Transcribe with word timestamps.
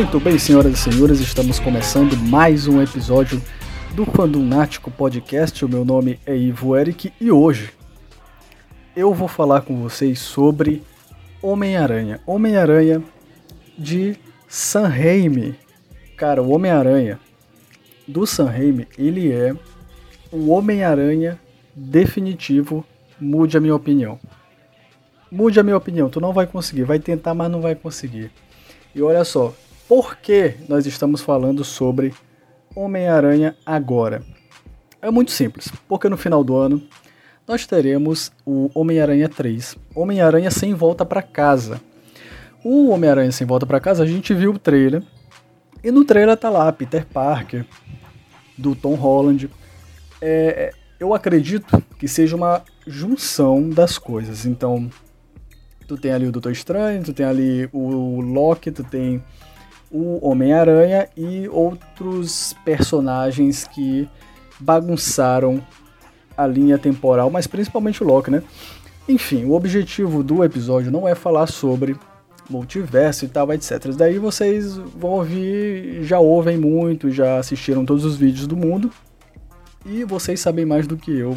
Muito 0.00 0.18
bem, 0.18 0.38
senhoras 0.38 0.72
e 0.72 0.76
senhores, 0.78 1.20
estamos 1.20 1.58
começando 1.58 2.16
mais 2.16 2.66
um 2.66 2.80
episódio 2.80 3.38
do 3.94 4.06
Fandunático 4.06 4.90
Podcast. 4.90 5.62
O 5.62 5.68
meu 5.68 5.84
nome 5.84 6.18
é 6.24 6.34
Ivo 6.34 6.74
Eric 6.74 7.12
e 7.20 7.30
hoje 7.30 7.70
eu 8.96 9.12
vou 9.12 9.28
falar 9.28 9.60
com 9.60 9.82
vocês 9.82 10.18
sobre 10.18 10.82
Homem-Aranha. 11.42 12.18
Homem-Aranha 12.26 13.02
de 13.76 14.16
Sam 14.48 14.88
Raimi. 14.88 15.54
Cara, 16.16 16.42
o 16.42 16.48
Homem-Aranha 16.48 17.20
do 18.08 18.26
Sam 18.26 18.46
Raimi, 18.46 18.88
ele 18.96 19.30
é 19.30 19.54
o 20.32 20.48
Homem-Aranha 20.48 21.38
definitivo. 21.74 22.86
Mude 23.20 23.58
a 23.58 23.60
minha 23.60 23.76
opinião. 23.76 24.18
Mude 25.30 25.60
a 25.60 25.62
minha 25.62 25.76
opinião, 25.76 26.08
tu 26.08 26.22
não 26.22 26.32
vai 26.32 26.46
conseguir. 26.46 26.84
Vai 26.84 26.98
tentar, 26.98 27.34
mas 27.34 27.50
não 27.50 27.60
vai 27.60 27.74
conseguir. 27.74 28.32
E 28.94 29.02
olha 29.02 29.24
só, 29.24 29.54
por 29.90 30.18
que 30.18 30.54
nós 30.68 30.86
estamos 30.86 31.20
falando 31.20 31.64
sobre 31.64 32.14
Homem-Aranha 32.76 33.56
agora? 33.66 34.22
É 35.02 35.10
muito 35.10 35.32
simples, 35.32 35.68
porque 35.88 36.08
no 36.08 36.16
final 36.16 36.44
do 36.44 36.54
ano 36.54 36.80
nós 37.44 37.66
teremos 37.66 38.30
o 38.46 38.70
Homem-Aranha 38.72 39.28
3, 39.28 39.76
Homem-Aranha 39.92 40.48
sem 40.48 40.74
volta 40.74 41.04
para 41.04 41.20
casa. 41.22 41.80
O 42.62 42.90
Homem-Aranha 42.90 43.32
sem 43.32 43.44
volta 43.44 43.66
para 43.66 43.80
casa, 43.80 44.04
a 44.04 44.06
gente 44.06 44.32
viu 44.32 44.52
o 44.52 44.58
trailer, 44.60 45.02
e 45.82 45.90
no 45.90 46.04
trailer 46.04 46.36
tá 46.36 46.48
lá 46.48 46.70
Peter 46.70 47.04
Parker, 47.04 47.66
do 48.56 48.76
Tom 48.76 48.94
Holland. 48.94 49.50
É, 50.22 50.72
eu 51.00 51.12
acredito 51.12 51.82
que 51.98 52.06
seja 52.06 52.36
uma 52.36 52.62
junção 52.86 53.68
das 53.68 53.98
coisas. 53.98 54.46
Então, 54.46 54.88
tu 55.88 55.96
tem 55.96 56.12
ali 56.12 56.28
o 56.28 56.32
Doutor 56.32 56.52
Estranho, 56.52 57.02
tu 57.02 57.12
tem 57.12 57.26
ali 57.26 57.68
o 57.72 58.20
Loki, 58.20 58.70
tu 58.70 58.84
tem 58.84 59.20
o 59.90 60.24
Homem-Aranha 60.26 61.08
e 61.16 61.48
outros 61.48 62.54
personagens 62.64 63.64
que 63.64 64.08
bagunçaram 64.58 65.64
a 66.36 66.46
linha 66.46 66.78
temporal, 66.78 67.30
mas 67.30 67.46
principalmente 67.46 68.02
o 68.02 68.06
Loki, 68.06 68.30
né? 68.30 68.42
Enfim, 69.08 69.44
o 69.44 69.52
objetivo 69.52 70.22
do 70.22 70.44
episódio 70.44 70.90
não 70.90 71.08
é 71.08 71.14
falar 71.14 71.46
sobre 71.46 71.96
multiverso 72.48 73.24
e 73.24 73.28
tal, 73.28 73.52
etc. 73.52 73.86
Daí 73.96 74.18
vocês 74.18 74.76
vão 74.76 75.10
ouvir, 75.10 76.02
já 76.02 76.18
ouvem 76.18 76.56
muito, 76.56 77.10
já 77.10 77.38
assistiram 77.38 77.84
todos 77.84 78.04
os 78.04 78.16
vídeos 78.16 78.46
do 78.46 78.56
mundo 78.56 78.90
e 79.84 80.04
vocês 80.04 80.40
sabem 80.40 80.64
mais 80.64 80.86
do 80.86 80.96
que 80.96 81.16
eu 81.16 81.36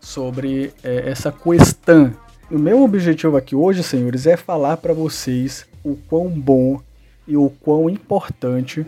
sobre 0.00 0.72
é, 0.82 1.08
essa 1.10 1.30
questão 1.30 2.12
o 2.52 2.58
meu 2.58 2.82
objetivo 2.82 3.38
aqui 3.38 3.56
hoje, 3.56 3.82
senhores, 3.82 4.26
é 4.26 4.36
falar 4.36 4.76
para 4.76 4.92
vocês 4.92 5.64
o 5.82 5.96
quão 5.96 6.28
bom 6.28 6.78
e 7.26 7.36
o 7.36 7.48
quão 7.48 7.88
importante 7.88 8.86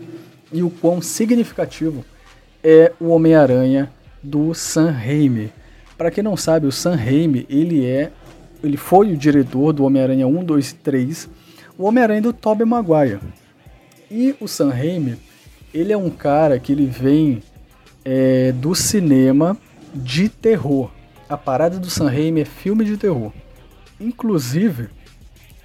e 0.51 0.63
o 0.63 0.69
quão 0.69 1.01
significativo 1.01 2.03
é 2.63 2.91
o 2.99 3.09
Homem-Aranha 3.09 3.91
do 4.21 4.53
Sam 4.53 4.91
Raimi. 4.91 5.51
Para 5.97 6.11
quem 6.11 6.23
não 6.23 6.35
sabe, 6.35 6.67
o 6.67 6.71
Sam 6.71 6.95
Raimi, 6.95 7.45
ele 7.49 7.85
é 7.85 8.11
ele 8.63 8.77
foi 8.77 9.13
o 9.13 9.17
diretor 9.17 9.73
do 9.73 9.83
Homem-Aranha 9.83 10.25
1, 10.25 10.43
2 10.43 10.69
e 10.69 10.75
3, 10.75 11.29
o 11.77 11.83
Homem-Aranha 11.83 12.21
do 12.21 12.33
Tobey 12.33 12.65
Maguire. 12.65 13.19
E 14.09 14.35
o 14.39 14.47
Sam 14.47 14.69
Raimi, 14.69 15.17
ele 15.73 15.93
é 15.93 15.97
um 15.97 16.09
cara 16.09 16.59
que 16.59 16.71
ele 16.71 16.87
vem 16.87 17.43
é, 18.03 18.51
do 18.53 18.73
cinema 18.73 19.55
de 19.93 20.29
terror. 20.29 20.89
A 21.29 21.37
parada 21.37 21.77
do 21.77 21.89
Sam 21.89 22.09
Raimi 22.09 22.41
é 22.41 22.45
filme 22.45 22.83
de 22.85 22.97
terror. 22.97 23.31
Inclusive, 23.99 24.89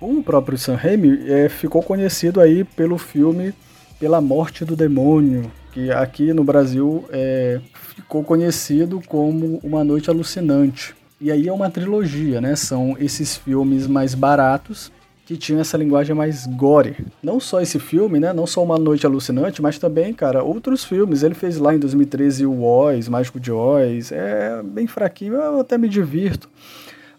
o 0.01 0.23
próprio 0.23 0.57
Sam 0.57 0.77
Raimi 0.77 1.31
é, 1.31 1.49
ficou 1.49 1.83
conhecido 1.83 2.41
aí 2.41 2.65
pelo 2.65 2.97
filme 2.97 3.53
Pela 3.99 4.21
Morte 4.21 4.65
do 4.65 4.75
Demônio, 4.75 5.51
que 5.73 5.91
aqui 5.91 6.33
no 6.33 6.43
Brasil 6.43 7.05
é, 7.11 7.61
ficou 7.95 8.25
conhecido 8.25 9.01
como 9.07 9.61
Uma 9.63 9.85
Noite 9.85 10.09
Alucinante. 10.09 10.95
E 11.21 11.31
aí 11.31 11.47
é 11.47 11.53
uma 11.53 11.71
trilogia, 11.71 12.41
né? 12.41 12.57
São 12.57 12.97
esses 12.99 13.37
filmes 13.37 13.87
mais 13.87 14.15
baratos 14.15 14.91
que 15.27 15.37
tinham 15.37 15.61
essa 15.61 15.77
linguagem 15.77 16.17
mais 16.17 16.47
gore. 16.47 17.07
Não 17.23 17.39
só 17.39 17.61
esse 17.61 17.79
filme, 17.79 18.19
né? 18.19 18.33
Não 18.33 18.47
só 18.47 18.65
Uma 18.65 18.79
Noite 18.79 19.05
Alucinante, 19.07 19.61
mas 19.61 19.79
também, 19.79 20.15
cara, 20.15 20.43
outros 20.43 20.83
filmes. 20.83 21.23
Ele 21.23 21.35
fez 21.35 21.59
lá 21.59 21.75
em 21.75 21.79
2013 21.79 22.47
o 22.47 22.63
Oz, 22.65 23.07
Mágico 23.07 23.39
de 23.39 23.53
Oz. 23.53 24.11
É 24.11 24.63
bem 24.65 24.87
fraquinho, 24.87 25.35
eu 25.35 25.61
até 25.61 25.77
me 25.77 25.89
divirto. 25.89 26.49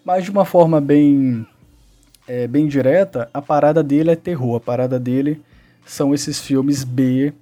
Mas 0.04 0.26
de 0.26 0.32
uma 0.32 0.44
forma 0.44 0.82
bem, 0.82 1.46
é, 2.32 2.48
bem 2.48 2.66
direta, 2.66 3.30
a 3.34 3.42
parada 3.42 3.84
dele 3.84 4.12
é 4.12 4.16
terror. 4.16 4.56
A 4.56 4.60
parada 4.62 4.98
dele 4.98 5.42
são 5.86 6.14
esses 6.14 6.40
filmes 6.40 6.86
B, 6.86 7.34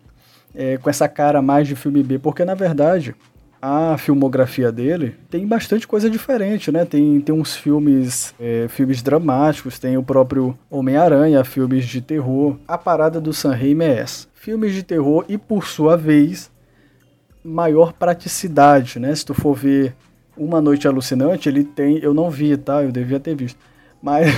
é, 0.55 0.79
com 0.79 0.89
essa 0.89 1.07
cara 1.07 1.43
mais 1.43 1.67
de 1.67 1.75
filme 1.75 2.01
B, 2.01 2.17
porque 2.17 2.43
na 2.43 2.55
verdade 2.55 3.13
a 3.61 3.95
filmografia 3.99 4.71
dele 4.71 5.15
tem 5.29 5.45
bastante 5.45 5.85
coisa 5.85 6.09
diferente, 6.09 6.71
né? 6.71 6.85
Tem, 6.85 7.21
tem 7.21 7.35
uns 7.35 7.55
filmes, 7.55 8.33
é, 8.39 8.65
filmes 8.67 9.03
dramáticos, 9.03 9.77
tem 9.77 9.95
o 9.95 10.01
próprio 10.01 10.57
Homem-Aranha, 10.71 11.43
filmes 11.43 11.85
de 11.85 12.01
terror. 12.01 12.57
A 12.67 12.77
parada 12.77 13.21
do 13.21 13.31
Sam 13.31 13.53
Raimi 13.53 13.85
é 13.85 13.99
essa. 13.99 14.27
Filmes 14.33 14.73
de 14.73 14.81
terror 14.81 15.23
e, 15.29 15.37
por 15.37 15.67
sua 15.67 15.95
vez, 15.97 16.49
maior 17.43 17.93
praticidade, 17.93 18.97
né? 18.97 19.13
Se 19.13 19.23
tu 19.23 19.35
for 19.35 19.53
ver 19.53 19.93
uma 20.35 20.59
Noite 20.59 20.87
Alucinante, 20.87 21.47
ele 21.47 21.63
tem. 21.63 21.99
Eu 21.99 22.13
não 22.13 22.31
vi, 22.31 22.57
tá? 22.57 22.81
Eu 22.81 22.91
devia 22.91 23.19
ter 23.19 23.35
visto. 23.35 23.59
Mas 24.01 24.33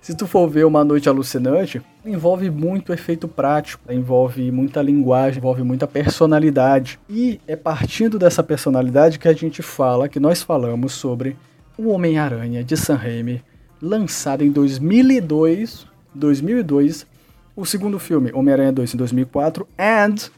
se 0.00 0.14
tu 0.14 0.26
for 0.26 0.48
ver 0.48 0.64
Uma 0.64 0.84
Noite 0.84 1.08
Alucinante, 1.08 1.82
envolve 2.04 2.50
muito 2.50 2.92
efeito 2.92 3.26
prático, 3.26 3.92
envolve 3.92 4.50
muita 4.50 4.80
linguagem, 4.80 5.38
envolve 5.38 5.62
muita 5.62 5.86
personalidade. 5.86 6.98
E 7.08 7.40
é 7.46 7.56
partindo 7.56 8.18
dessa 8.18 8.42
personalidade 8.42 9.18
que 9.18 9.28
a 9.28 9.32
gente 9.32 9.62
fala, 9.62 10.08
que 10.08 10.20
nós 10.20 10.42
falamos 10.42 10.92
sobre 10.92 11.36
o 11.76 11.88
Homem-Aranha 11.90 12.64
de 12.64 12.76
Sam 12.76 12.96
Raimi, 12.96 13.42
lançado 13.80 14.42
em 14.42 14.50
2002, 14.50 15.86
2002, 16.14 17.06
o 17.54 17.64
segundo 17.64 17.98
filme, 17.98 18.32
Homem-Aranha 18.32 18.72
2 18.72 18.94
em 18.94 18.96
2004, 18.96 19.68
and, 19.78 20.30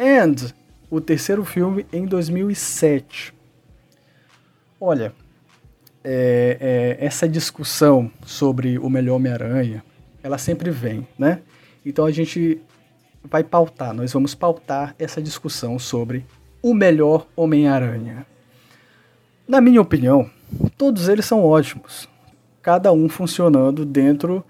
and 0.00 0.52
o 0.90 1.00
terceiro 1.00 1.44
filme 1.44 1.86
em 1.92 2.06
2007. 2.06 3.34
Olha, 4.80 5.12
é, 6.10 6.56
é, 6.98 7.04
essa 7.04 7.28
discussão 7.28 8.10
sobre 8.24 8.78
o 8.78 8.88
melhor 8.88 9.16
Homem-Aranha, 9.16 9.84
ela 10.22 10.38
sempre 10.38 10.70
vem, 10.70 11.06
né? 11.18 11.42
Então 11.84 12.06
a 12.06 12.10
gente 12.10 12.58
vai 13.22 13.44
pautar, 13.44 13.92
nós 13.92 14.10
vamos 14.10 14.34
pautar 14.34 14.94
essa 14.98 15.20
discussão 15.20 15.78
sobre 15.78 16.24
o 16.62 16.72
melhor 16.72 17.26
Homem-Aranha. 17.36 18.26
Na 19.46 19.60
minha 19.60 19.82
opinião, 19.82 20.30
todos 20.78 21.10
eles 21.10 21.26
são 21.26 21.44
ótimos, 21.44 22.08
cada 22.62 22.90
um 22.90 23.06
funcionando 23.06 23.84
dentro 23.84 24.42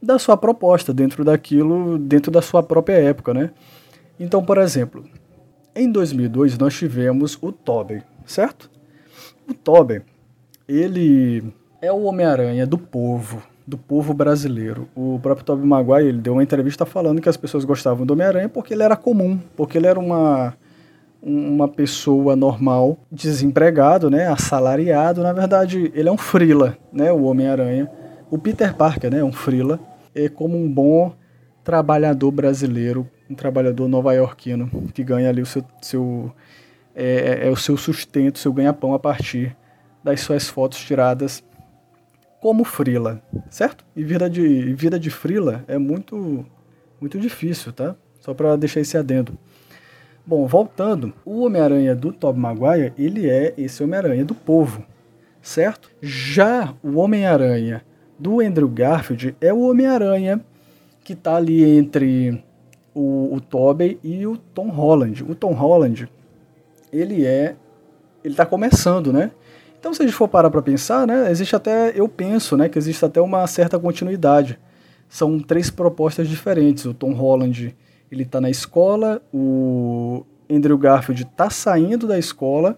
da 0.00 0.18
sua 0.18 0.34
proposta, 0.38 0.94
dentro 0.94 1.26
daquilo, 1.26 1.98
dentro 1.98 2.32
da 2.32 2.40
sua 2.40 2.62
própria 2.62 2.94
época, 2.94 3.34
né? 3.34 3.50
Então, 4.18 4.42
por 4.42 4.56
exemplo, 4.56 5.04
em 5.74 5.92
2002 5.92 6.56
nós 6.56 6.74
tivemos 6.74 7.36
o 7.42 7.52
Tobey, 7.52 8.02
certo? 8.24 8.70
O 9.46 9.52
Tobey, 9.52 10.00
ele 10.68 11.52
é 11.80 11.92
o 11.92 12.02
Homem-Aranha 12.02 12.66
do 12.66 12.78
povo, 12.78 13.42
do 13.66 13.76
povo 13.76 14.12
brasileiro. 14.12 14.88
O 14.94 15.18
próprio 15.22 15.44
Tobey 15.44 15.66
Maguire, 15.66 16.08
ele 16.08 16.18
deu 16.18 16.32
uma 16.32 16.42
entrevista 16.42 16.84
falando 16.84 17.20
que 17.20 17.28
as 17.28 17.36
pessoas 17.36 17.64
gostavam 17.64 18.06
do 18.06 18.12
Homem-Aranha 18.12 18.48
porque 18.48 18.74
ele 18.74 18.82
era 18.82 18.96
comum, 18.96 19.38
porque 19.56 19.78
ele 19.78 19.86
era 19.86 19.98
uma 19.98 20.54
uma 21.22 21.66
pessoa 21.66 22.36
normal, 22.36 22.98
desempregado, 23.10 24.08
né, 24.08 24.28
assalariado, 24.28 25.24
na 25.24 25.32
verdade, 25.32 25.90
ele 25.92 26.08
é 26.08 26.12
um 26.12 26.16
frila, 26.16 26.78
né, 26.92 27.10
o 27.10 27.24
Homem-Aranha. 27.24 27.90
O 28.30 28.38
Peter 28.38 28.72
Parker, 28.74 29.10
né, 29.10 29.18
é 29.18 29.24
um 29.24 29.32
frila, 29.32 29.80
é 30.14 30.28
como 30.28 30.56
um 30.56 30.70
bom 30.70 31.12
trabalhador 31.64 32.30
brasileiro, 32.30 33.08
um 33.28 33.34
trabalhador 33.34 33.88
nova-iorquino 33.88 34.70
que 34.94 35.02
ganha 35.02 35.28
ali 35.28 35.42
o 35.42 35.46
seu, 35.46 35.64
seu 35.82 36.32
é, 36.94 37.40
é, 37.42 37.48
é 37.48 37.50
o 37.50 37.56
seu 37.56 37.76
sustento, 37.76 38.38
seu 38.38 38.52
ganha-pão 38.52 38.94
a 38.94 38.98
partir 38.98 39.56
das 40.06 40.20
suas 40.20 40.48
fotos 40.48 40.78
tiradas 40.78 41.42
como 42.40 42.62
frila, 42.62 43.20
certo? 43.50 43.84
E 43.96 44.04
vida 44.04 44.30
de, 44.30 44.72
vida 44.72 45.00
de 45.00 45.10
frila 45.10 45.64
é 45.66 45.78
muito, 45.78 46.46
muito 47.00 47.18
difícil, 47.18 47.72
tá? 47.72 47.96
Só 48.20 48.32
para 48.32 48.54
deixar 48.54 48.78
esse 48.78 48.96
adendo. 48.96 49.36
Bom, 50.24 50.46
voltando, 50.46 51.12
o 51.24 51.40
Homem-Aranha 51.40 51.92
do 51.92 52.12
Tobey 52.12 52.40
Maguire, 52.40 52.92
ele 52.96 53.28
é 53.28 53.52
esse 53.58 53.82
Homem-Aranha 53.82 54.24
do 54.24 54.32
povo, 54.32 54.86
certo? 55.42 55.90
Já 56.00 56.72
o 56.84 56.98
Homem-Aranha 56.98 57.84
do 58.16 58.40
Andrew 58.40 58.68
Garfield 58.68 59.36
é 59.40 59.52
o 59.52 59.68
Homem-Aranha 59.68 60.40
que 61.02 61.14
está 61.14 61.34
ali 61.34 61.64
entre 61.64 62.44
o, 62.94 63.34
o 63.34 63.40
Tobey 63.40 63.98
e 64.04 64.24
o 64.24 64.36
Tom 64.36 64.68
Holland. 64.68 65.24
O 65.24 65.34
Tom 65.34 65.52
Holland, 65.52 66.08
ele 66.92 67.26
é 67.26 67.56
ele 68.22 68.34
está 68.34 68.46
começando, 68.46 69.12
né? 69.12 69.32
Então, 69.86 69.94
se 69.94 70.02
a 70.02 70.04
gente 70.04 70.16
for 70.16 70.26
parar 70.26 70.50
para 70.50 70.60
pensar, 70.60 71.06
né, 71.06 71.30
existe 71.30 71.54
até, 71.54 71.92
eu 71.94 72.08
penso, 72.08 72.56
né, 72.56 72.68
que 72.68 72.76
existe 72.76 73.04
até 73.04 73.20
uma 73.20 73.46
certa 73.46 73.78
continuidade 73.78 74.58
são 75.08 75.38
três 75.38 75.70
propostas 75.70 76.28
diferentes. 76.28 76.86
O 76.86 76.92
Tom 76.92 77.12
Holland 77.12 77.72
ele 78.10 78.24
está 78.24 78.40
na 78.40 78.50
escola, 78.50 79.22
o 79.32 80.26
Andrew 80.50 80.76
Garfield 80.76 81.22
está 81.22 81.50
saindo 81.50 82.04
da 82.04 82.18
escola 82.18 82.76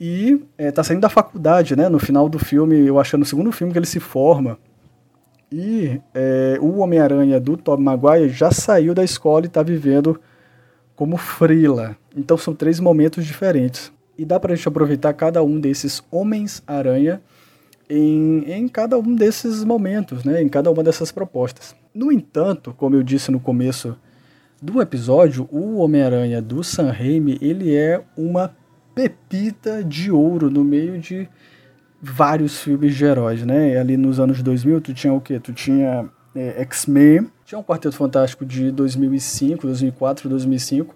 e 0.00 0.40
é, 0.56 0.72
saindo 0.80 1.00
da 1.00 1.08
faculdade, 1.08 1.74
né? 1.74 1.88
No 1.88 1.98
final 1.98 2.28
do 2.28 2.38
filme, 2.38 2.86
eu 2.86 3.00
acho 3.00 3.10
que 3.10 3.16
é 3.16 3.18
no 3.18 3.24
segundo 3.24 3.50
filme 3.50 3.72
que 3.72 3.78
ele 3.80 3.84
se 3.84 3.98
forma. 3.98 4.60
E 5.50 6.00
é, 6.14 6.56
o 6.60 6.78
Homem-Aranha 6.78 7.40
do 7.40 7.56
Tobey 7.56 7.84
Maguire 7.84 8.28
já 8.28 8.52
saiu 8.52 8.94
da 8.94 9.02
escola 9.02 9.44
e 9.44 9.48
está 9.48 9.60
vivendo 9.60 10.20
como 10.94 11.16
frila. 11.16 11.96
Então 12.16 12.38
são 12.38 12.54
três 12.54 12.78
momentos 12.78 13.26
diferentes. 13.26 13.95
E 14.18 14.24
dá 14.24 14.40
para 14.40 14.52
a 14.52 14.56
gente 14.56 14.68
aproveitar 14.68 15.12
cada 15.12 15.42
um 15.42 15.60
desses 15.60 16.02
Homens-Aranha 16.10 17.20
em, 17.88 18.50
em 18.50 18.68
cada 18.68 18.98
um 18.98 19.14
desses 19.14 19.62
momentos, 19.64 20.24
né? 20.24 20.42
em 20.42 20.48
cada 20.48 20.70
uma 20.70 20.82
dessas 20.82 21.12
propostas. 21.12 21.74
No 21.94 22.10
entanto, 22.10 22.74
como 22.76 22.96
eu 22.96 23.02
disse 23.02 23.30
no 23.30 23.40
começo 23.40 23.96
do 24.60 24.80
episódio, 24.80 25.48
o 25.50 25.76
Homem-Aranha 25.76 26.40
do 26.40 26.64
Sam 26.64 26.90
Raimi, 26.90 27.38
ele 27.40 27.74
é 27.74 28.02
uma 28.16 28.56
pepita 28.94 29.84
de 29.84 30.10
ouro 30.10 30.50
no 30.50 30.64
meio 30.64 30.98
de 30.98 31.28
vários 32.00 32.60
filmes 32.60 32.94
de 32.94 33.04
heróis, 33.04 33.44
né? 33.44 33.78
Ali 33.78 33.96
nos 33.96 34.18
anos 34.18 34.42
2000, 34.42 34.80
tu 34.80 34.94
tinha 34.94 35.12
o 35.12 35.20
quê? 35.20 35.38
Tu 35.38 35.52
tinha 35.52 36.08
é, 36.34 36.62
X-Men, 36.62 37.30
tinha 37.44 37.58
um 37.58 37.62
Quarteto 37.62 37.96
Fantástico 37.96 38.44
de 38.44 38.70
2005, 38.70 39.66
2004, 39.66 40.28
2005, 40.28 40.94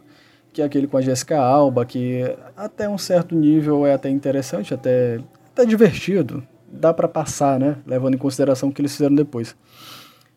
que 0.52 0.62
é 0.62 0.64
aquele 0.64 0.87
com 0.87 0.97
a 0.97 1.00
Jessica 1.00 1.38
Alba, 1.38 1.85
que 1.85 2.23
até 2.56 2.88
um 2.88 2.99
certo 2.99 3.35
nível 3.35 3.87
é 3.87 3.94
até 3.94 4.08
interessante, 4.08 4.75
até, 4.75 5.20
até 5.52 5.64
divertido, 5.64 6.43
dá 6.70 6.93
para 6.93 7.08
passar, 7.08 7.58
né? 7.58 7.76
Levando 7.87 8.14
em 8.14 8.19
consideração 8.19 8.69
o 8.69 8.73
que 8.73 8.81
eles 8.81 8.93
fizeram 8.93 9.14
depois. 9.14 9.56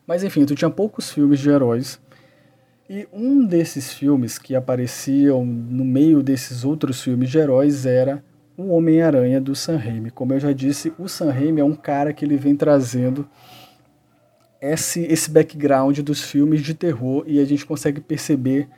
Mas 0.06 0.22
enfim, 0.22 0.44
tu 0.44 0.54
tinha 0.54 0.70
poucos 0.70 1.10
filmes 1.10 1.40
de 1.40 1.50
heróis. 1.50 2.00
E 2.88 3.08
um 3.12 3.44
desses 3.44 3.92
filmes 3.92 4.38
que 4.38 4.54
apareciam 4.54 5.44
no 5.44 5.84
meio 5.84 6.22
desses 6.22 6.64
outros 6.64 7.00
filmes 7.00 7.30
de 7.30 7.38
heróis 7.38 7.86
era 7.86 8.22
o 8.56 8.74
Homem-Aranha 8.74 9.40
do 9.40 9.54
Sam 9.54 9.76
Raimi. 9.76 10.10
Como 10.10 10.34
eu 10.34 10.40
já 10.40 10.52
disse, 10.52 10.92
o 10.98 11.08
Sam 11.08 11.30
Raimi 11.32 11.60
é 11.60 11.64
um 11.64 11.74
cara 11.74 12.12
que 12.12 12.24
ele 12.24 12.36
vem 12.36 12.54
trazendo 12.54 13.26
esse, 14.60 15.00
esse 15.02 15.30
background 15.30 15.98
dos 16.00 16.22
filmes 16.22 16.62
de 16.62 16.74
terror 16.74 17.24
e 17.26 17.40
a 17.40 17.44
gente 17.44 17.66
consegue 17.66 18.00
perceber 18.00 18.68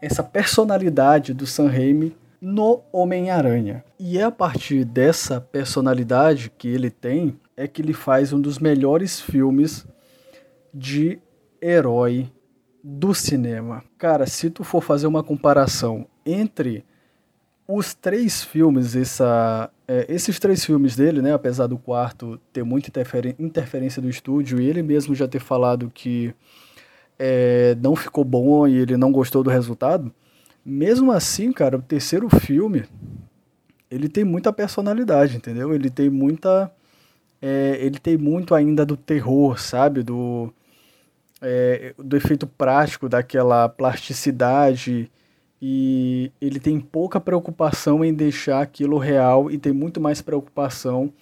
essa 0.00 0.22
personalidade 0.22 1.32
do 1.32 1.46
Sam 1.46 1.68
Raimi 1.68 2.16
no 2.40 2.82
Homem-Aranha. 2.92 3.84
E 3.98 4.18
é 4.18 4.22
a 4.22 4.30
partir 4.30 4.84
dessa 4.84 5.40
personalidade 5.40 6.50
que 6.56 6.68
ele 6.68 6.90
tem 6.90 7.38
é 7.56 7.66
que 7.66 7.80
ele 7.80 7.94
faz 7.94 8.32
um 8.32 8.40
dos 8.40 8.58
melhores 8.58 9.20
filmes 9.20 9.86
de 10.72 11.18
herói 11.60 12.30
do 12.84 13.14
cinema. 13.14 13.82
Cara, 13.96 14.26
se 14.26 14.50
tu 14.50 14.62
for 14.62 14.82
fazer 14.82 15.06
uma 15.06 15.22
comparação 15.22 16.06
entre 16.24 16.84
os 17.66 17.94
três 17.94 18.44
filmes, 18.44 18.94
essa, 18.94 19.70
é, 19.88 20.06
esses 20.08 20.38
três 20.38 20.64
filmes 20.64 20.94
dele, 20.94 21.20
né, 21.20 21.32
apesar 21.32 21.66
do 21.66 21.78
quarto 21.78 22.38
ter 22.52 22.62
muita 22.62 22.92
interferência 23.38 24.00
do 24.00 24.08
estúdio 24.08 24.60
e 24.60 24.68
ele 24.68 24.82
mesmo 24.82 25.14
já 25.14 25.26
ter 25.26 25.40
falado 25.40 25.90
que 25.92 26.32
é, 27.18 27.76
não 27.80 27.96
ficou 27.96 28.24
bom 28.24 28.66
e 28.66 28.76
ele 28.76 28.96
não 28.96 29.12
gostou 29.12 29.42
do 29.42 29.50
resultado, 29.50 30.12
mesmo 30.64 31.12
assim, 31.12 31.52
cara, 31.52 31.76
o 31.76 31.82
terceiro 31.82 32.28
filme 32.28 32.84
ele 33.90 34.08
tem 34.08 34.24
muita 34.24 34.52
personalidade, 34.52 35.36
entendeu? 35.36 35.72
Ele 35.72 35.88
tem 35.88 36.10
muita, 36.10 36.70
é, 37.40 37.78
ele 37.80 37.98
tem 37.98 38.16
muito 38.16 38.54
ainda 38.54 38.84
do 38.84 38.96
terror, 38.96 39.60
sabe? 39.60 40.02
Do 40.02 40.52
é, 41.40 41.94
do 41.98 42.16
efeito 42.16 42.46
prático, 42.46 43.08
daquela 43.08 43.68
plasticidade 43.68 45.10
e 45.60 46.30
ele 46.40 46.58
tem 46.58 46.78
pouca 46.80 47.20
preocupação 47.20 48.04
em 48.04 48.12
deixar 48.12 48.60
aquilo 48.60 48.98
real 48.98 49.50
e 49.50 49.58
tem 49.58 49.72
muito 49.72 50.00
mais 50.00 50.20
preocupação 50.20 51.12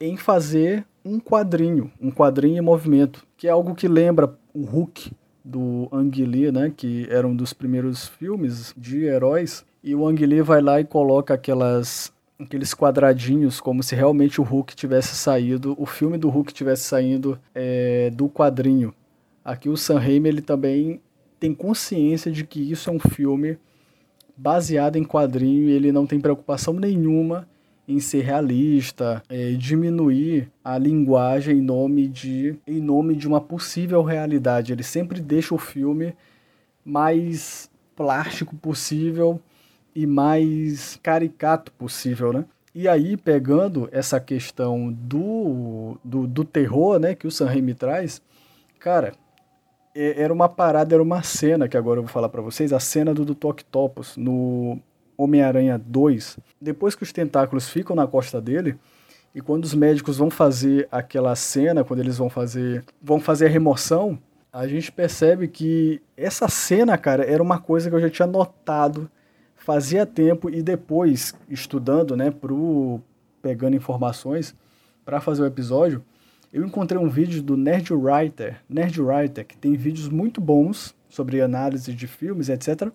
em 0.00 0.16
fazer 0.16 0.84
um 1.04 1.18
quadrinho, 1.18 1.90
um 2.00 2.10
quadrinho 2.10 2.58
em 2.58 2.64
movimento, 2.64 3.26
que 3.36 3.46
é 3.46 3.50
algo 3.50 3.74
que 3.74 3.88
lembra 3.88 4.36
o 4.52 4.64
Hulk 4.64 5.12
do 5.46 5.88
Ang 5.92 6.24
Lee, 6.24 6.50
né, 6.50 6.72
que 6.76 7.06
era 7.08 7.26
um 7.26 7.34
dos 7.34 7.52
primeiros 7.52 8.08
filmes 8.08 8.74
de 8.76 9.04
heróis, 9.04 9.64
e 9.82 9.94
o 9.94 10.06
Ang 10.06 10.26
Lee 10.26 10.42
vai 10.42 10.60
lá 10.60 10.80
e 10.80 10.84
coloca 10.84 11.34
aquelas 11.34 12.12
aqueles 12.38 12.74
quadradinhos 12.74 13.60
como 13.60 13.82
se 13.82 13.94
realmente 13.94 14.40
o 14.42 14.44
Hulk 14.44 14.76
tivesse 14.76 15.14
saído, 15.14 15.74
o 15.78 15.86
filme 15.86 16.18
do 16.18 16.28
Hulk 16.28 16.52
tivesse 16.52 16.82
saído 16.82 17.38
é, 17.54 18.10
do 18.10 18.28
quadrinho. 18.28 18.92
Aqui 19.42 19.70
o 19.70 19.76
Sam 19.76 19.98
Raimi 19.98 20.28
ele 20.28 20.42
também 20.42 21.00
tem 21.40 21.54
consciência 21.54 22.30
de 22.30 22.44
que 22.44 22.60
isso 22.60 22.90
é 22.90 22.92
um 22.92 22.98
filme 22.98 23.56
baseado 24.36 24.96
em 24.96 25.04
quadrinho 25.04 25.68
e 25.68 25.72
ele 25.72 25.92
não 25.92 26.06
tem 26.06 26.20
preocupação 26.20 26.74
nenhuma 26.74 27.48
em 27.88 28.00
ser 28.00 28.22
realista, 28.22 29.22
é, 29.28 29.52
diminuir 29.52 30.50
a 30.64 30.76
linguagem 30.76 31.58
em 31.58 31.62
nome 31.62 32.08
de 32.08 32.58
em 32.66 32.80
nome 32.80 33.14
de 33.14 33.28
uma 33.28 33.40
possível 33.40 34.02
realidade. 34.02 34.72
Ele 34.72 34.82
sempre 34.82 35.20
deixa 35.20 35.54
o 35.54 35.58
filme 35.58 36.14
mais 36.84 37.70
plástico 37.94 38.54
possível 38.56 39.40
e 39.94 40.06
mais 40.06 40.98
caricato 41.02 41.72
possível, 41.72 42.32
né? 42.32 42.44
E 42.74 42.86
aí, 42.86 43.16
pegando 43.16 43.88
essa 43.90 44.20
questão 44.20 44.92
do, 44.92 45.96
do, 46.04 46.26
do 46.26 46.44
terror, 46.44 46.98
né, 46.98 47.14
que 47.14 47.26
o 47.26 47.30
Sam 47.30 47.46
Raimi 47.46 47.72
traz, 47.72 48.20
cara, 48.78 49.14
é, 49.94 50.20
era 50.20 50.30
uma 50.30 50.46
parada, 50.46 50.94
era 50.94 51.02
uma 51.02 51.22
cena 51.22 51.68
que 51.68 51.76
agora 51.78 52.00
eu 52.00 52.02
vou 52.02 52.12
falar 52.12 52.28
para 52.28 52.42
vocês, 52.42 52.74
a 52.74 52.78
cena 52.78 53.14
do, 53.14 53.24
do 53.24 53.48
Octopus 53.48 54.18
no 54.18 54.78
Homem-Aranha 55.16 55.78
2. 55.78 56.38
Depois 56.60 56.94
que 56.94 57.02
os 57.02 57.12
tentáculos 57.12 57.68
ficam 57.68 57.96
na 57.96 58.06
costa 58.06 58.40
dele, 58.40 58.76
e 59.34 59.40
quando 59.40 59.64
os 59.64 59.74
médicos 59.74 60.16
vão 60.18 60.30
fazer 60.30 60.88
aquela 60.90 61.34
cena, 61.36 61.84
quando 61.84 62.00
eles 62.00 62.18
vão 62.18 62.30
fazer, 62.30 62.84
vão 63.02 63.20
fazer 63.20 63.46
a 63.46 63.50
remoção, 63.50 64.18
a 64.52 64.66
gente 64.66 64.90
percebe 64.90 65.48
que 65.48 66.00
essa 66.16 66.48
cena, 66.48 66.96
cara, 66.96 67.24
era 67.24 67.42
uma 67.42 67.58
coisa 67.58 67.90
que 67.90 67.96
eu 67.96 68.00
já 68.00 68.08
tinha 68.08 68.26
notado 68.26 69.10
fazia 69.66 70.06
tempo 70.06 70.48
e 70.48 70.62
depois 70.62 71.34
estudando, 71.48 72.16
né, 72.16 72.30
pro 72.30 73.00
pegando 73.42 73.76
informações 73.76 74.54
para 75.04 75.20
fazer 75.20 75.42
o 75.42 75.46
episódio, 75.46 76.04
eu 76.52 76.64
encontrei 76.64 77.00
um 77.00 77.08
vídeo 77.08 77.42
do 77.42 77.56
Nerd 77.56 77.92
Writer, 77.92 78.60
Nerd 78.68 79.00
Writer, 79.00 79.44
que 79.44 79.56
tem 79.56 79.74
vídeos 79.74 80.08
muito 80.08 80.40
bons 80.40 80.94
sobre 81.08 81.40
análise 81.40 81.92
de 81.92 82.06
filmes, 82.06 82.48
etc. 82.48 82.90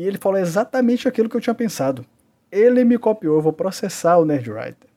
E 0.00 0.06
ele 0.06 0.16
falou 0.16 0.38
exatamente 0.38 1.06
aquilo 1.06 1.28
que 1.28 1.36
eu 1.36 1.42
tinha 1.42 1.54
pensado. 1.54 2.06
Ele 2.50 2.84
me 2.84 2.96
copiou, 2.96 3.36
eu 3.36 3.42
vou 3.42 3.52
processar 3.52 4.16
o 4.16 4.24
Nerd 4.24 4.50
Writer. 4.50 4.88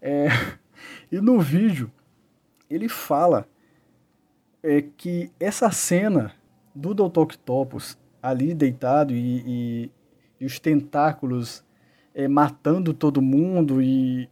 É, 0.00 0.28
e 1.12 1.20
no 1.20 1.38
vídeo, 1.38 1.92
ele 2.70 2.88
fala 2.88 3.46
é, 4.62 4.80
que 4.96 5.30
essa 5.38 5.70
cena 5.70 6.32
do 6.74 6.94
Dr. 6.94 7.20
Octopus 7.20 7.98
ali 8.22 8.54
deitado 8.54 9.12
e, 9.12 9.44
e, 9.46 9.90
e 10.40 10.46
os 10.46 10.58
tentáculos 10.58 11.62
é, 12.14 12.26
matando 12.26 12.94
todo 12.94 13.20
mundo 13.20 13.82
e, 13.82 14.26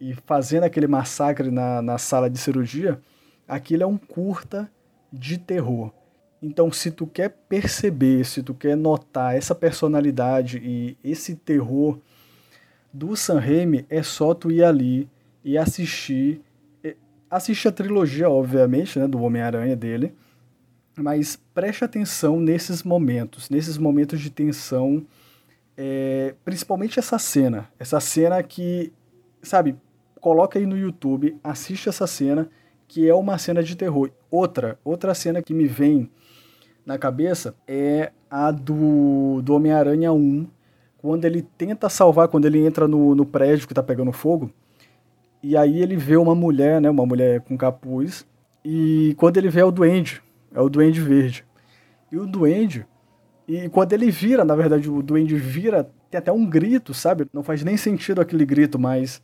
e 0.00 0.14
fazendo 0.24 0.64
aquele 0.64 0.86
massacre 0.86 1.50
na, 1.50 1.82
na 1.82 1.98
sala 1.98 2.30
de 2.30 2.38
cirurgia, 2.38 2.98
aquilo 3.46 3.82
é 3.82 3.86
um 3.86 3.98
curta 3.98 4.72
de 5.12 5.36
terror. 5.36 5.92
Então, 6.42 6.72
se 6.72 6.90
tu 6.90 7.06
quer 7.06 7.28
perceber, 7.48 8.24
se 8.24 8.42
tu 8.42 8.54
quer 8.54 8.76
notar 8.76 9.36
essa 9.36 9.54
personalidade 9.54 10.58
e 10.58 10.96
esse 11.04 11.36
terror 11.36 11.98
do 12.92 13.14
Sam 13.14 13.38
Raimi, 13.38 13.84
é 13.90 14.02
só 14.02 14.32
tu 14.32 14.50
ir 14.50 14.64
ali 14.64 15.08
e 15.44 15.58
assistir. 15.58 16.40
Assiste 17.30 17.68
a 17.68 17.72
trilogia, 17.72 18.28
obviamente, 18.28 18.98
né, 18.98 19.06
do 19.06 19.22
Homem-Aranha 19.22 19.76
dele, 19.76 20.12
mas 20.96 21.36
preste 21.54 21.84
atenção 21.84 22.40
nesses 22.40 22.82
momentos, 22.82 23.48
nesses 23.48 23.78
momentos 23.78 24.20
de 24.20 24.30
tensão, 24.30 25.06
é, 25.76 26.34
principalmente 26.44 26.98
essa 26.98 27.18
cena. 27.18 27.68
Essa 27.78 28.00
cena 28.00 28.42
que, 28.42 28.92
sabe, 29.42 29.76
coloca 30.20 30.58
aí 30.58 30.66
no 30.66 30.76
YouTube, 30.76 31.36
assiste 31.44 31.88
essa 31.88 32.06
cena, 32.06 32.50
que 32.88 33.08
é 33.08 33.14
uma 33.14 33.38
cena 33.38 33.62
de 33.62 33.76
terror. 33.76 34.10
Outra, 34.28 34.78
outra 34.82 35.14
cena 35.14 35.40
que 35.40 35.54
me 35.54 35.66
vem 35.66 36.10
na 36.84 36.98
cabeça 36.98 37.54
é 37.66 38.12
a 38.30 38.50
do, 38.50 39.40
do 39.42 39.54
Homem-Aranha 39.54 40.12
1, 40.12 40.46
quando 40.98 41.24
ele 41.24 41.42
tenta 41.42 41.88
salvar, 41.88 42.28
quando 42.28 42.44
ele 42.44 42.64
entra 42.64 42.86
no, 42.86 43.14
no 43.14 43.24
prédio 43.24 43.66
que 43.66 43.74
tá 43.74 43.82
pegando 43.82 44.12
fogo, 44.12 44.50
e 45.42 45.56
aí 45.56 45.80
ele 45.80 45.96
vê 45.96 46.16
uma 46.16 46.34
mulher, 46.34 46.80
né, 46.80 46.90
uma 46.90 47.06
mulher 47.06 47.40
com 47.40 47.56
capuz, 47.56 48.26
e 48.64 49.14
quando 49.16 49.38
ele 49.38 49.48
vê 49.48 49.60
é 49.60 49.64
o 49.64 49.70
Duende, 49.70 50.22
é 50.54 50.60
o 50.60 50.68
Duende 50.68 51.00
Verde. 51.00 51.44
E 52.12 52.18
o 52.18 52.26
Duende, 52.26 52.86
e 53.48 53.68
quando 53.68 53.92
ele 53.92 54.10
vira, 54.10 54.44
na 54.44 54.54
verdade 54.54 54.90
o 54.90 55.02
Duende 55.02 55.36
vira, 55.36 55.90
tem 56.10 56.18
até 56.18 56.30
um 56.30 56.44
grito, 56.44 56.92
sabe? 56.92 57.26
Não 57.32 57.42
faz 57.42 57.64
nem 57.64 57.76
sentido 57.76 58.20
aquele 58.20 58.44
grito, 58.44 58.78
mas 58.78 59.22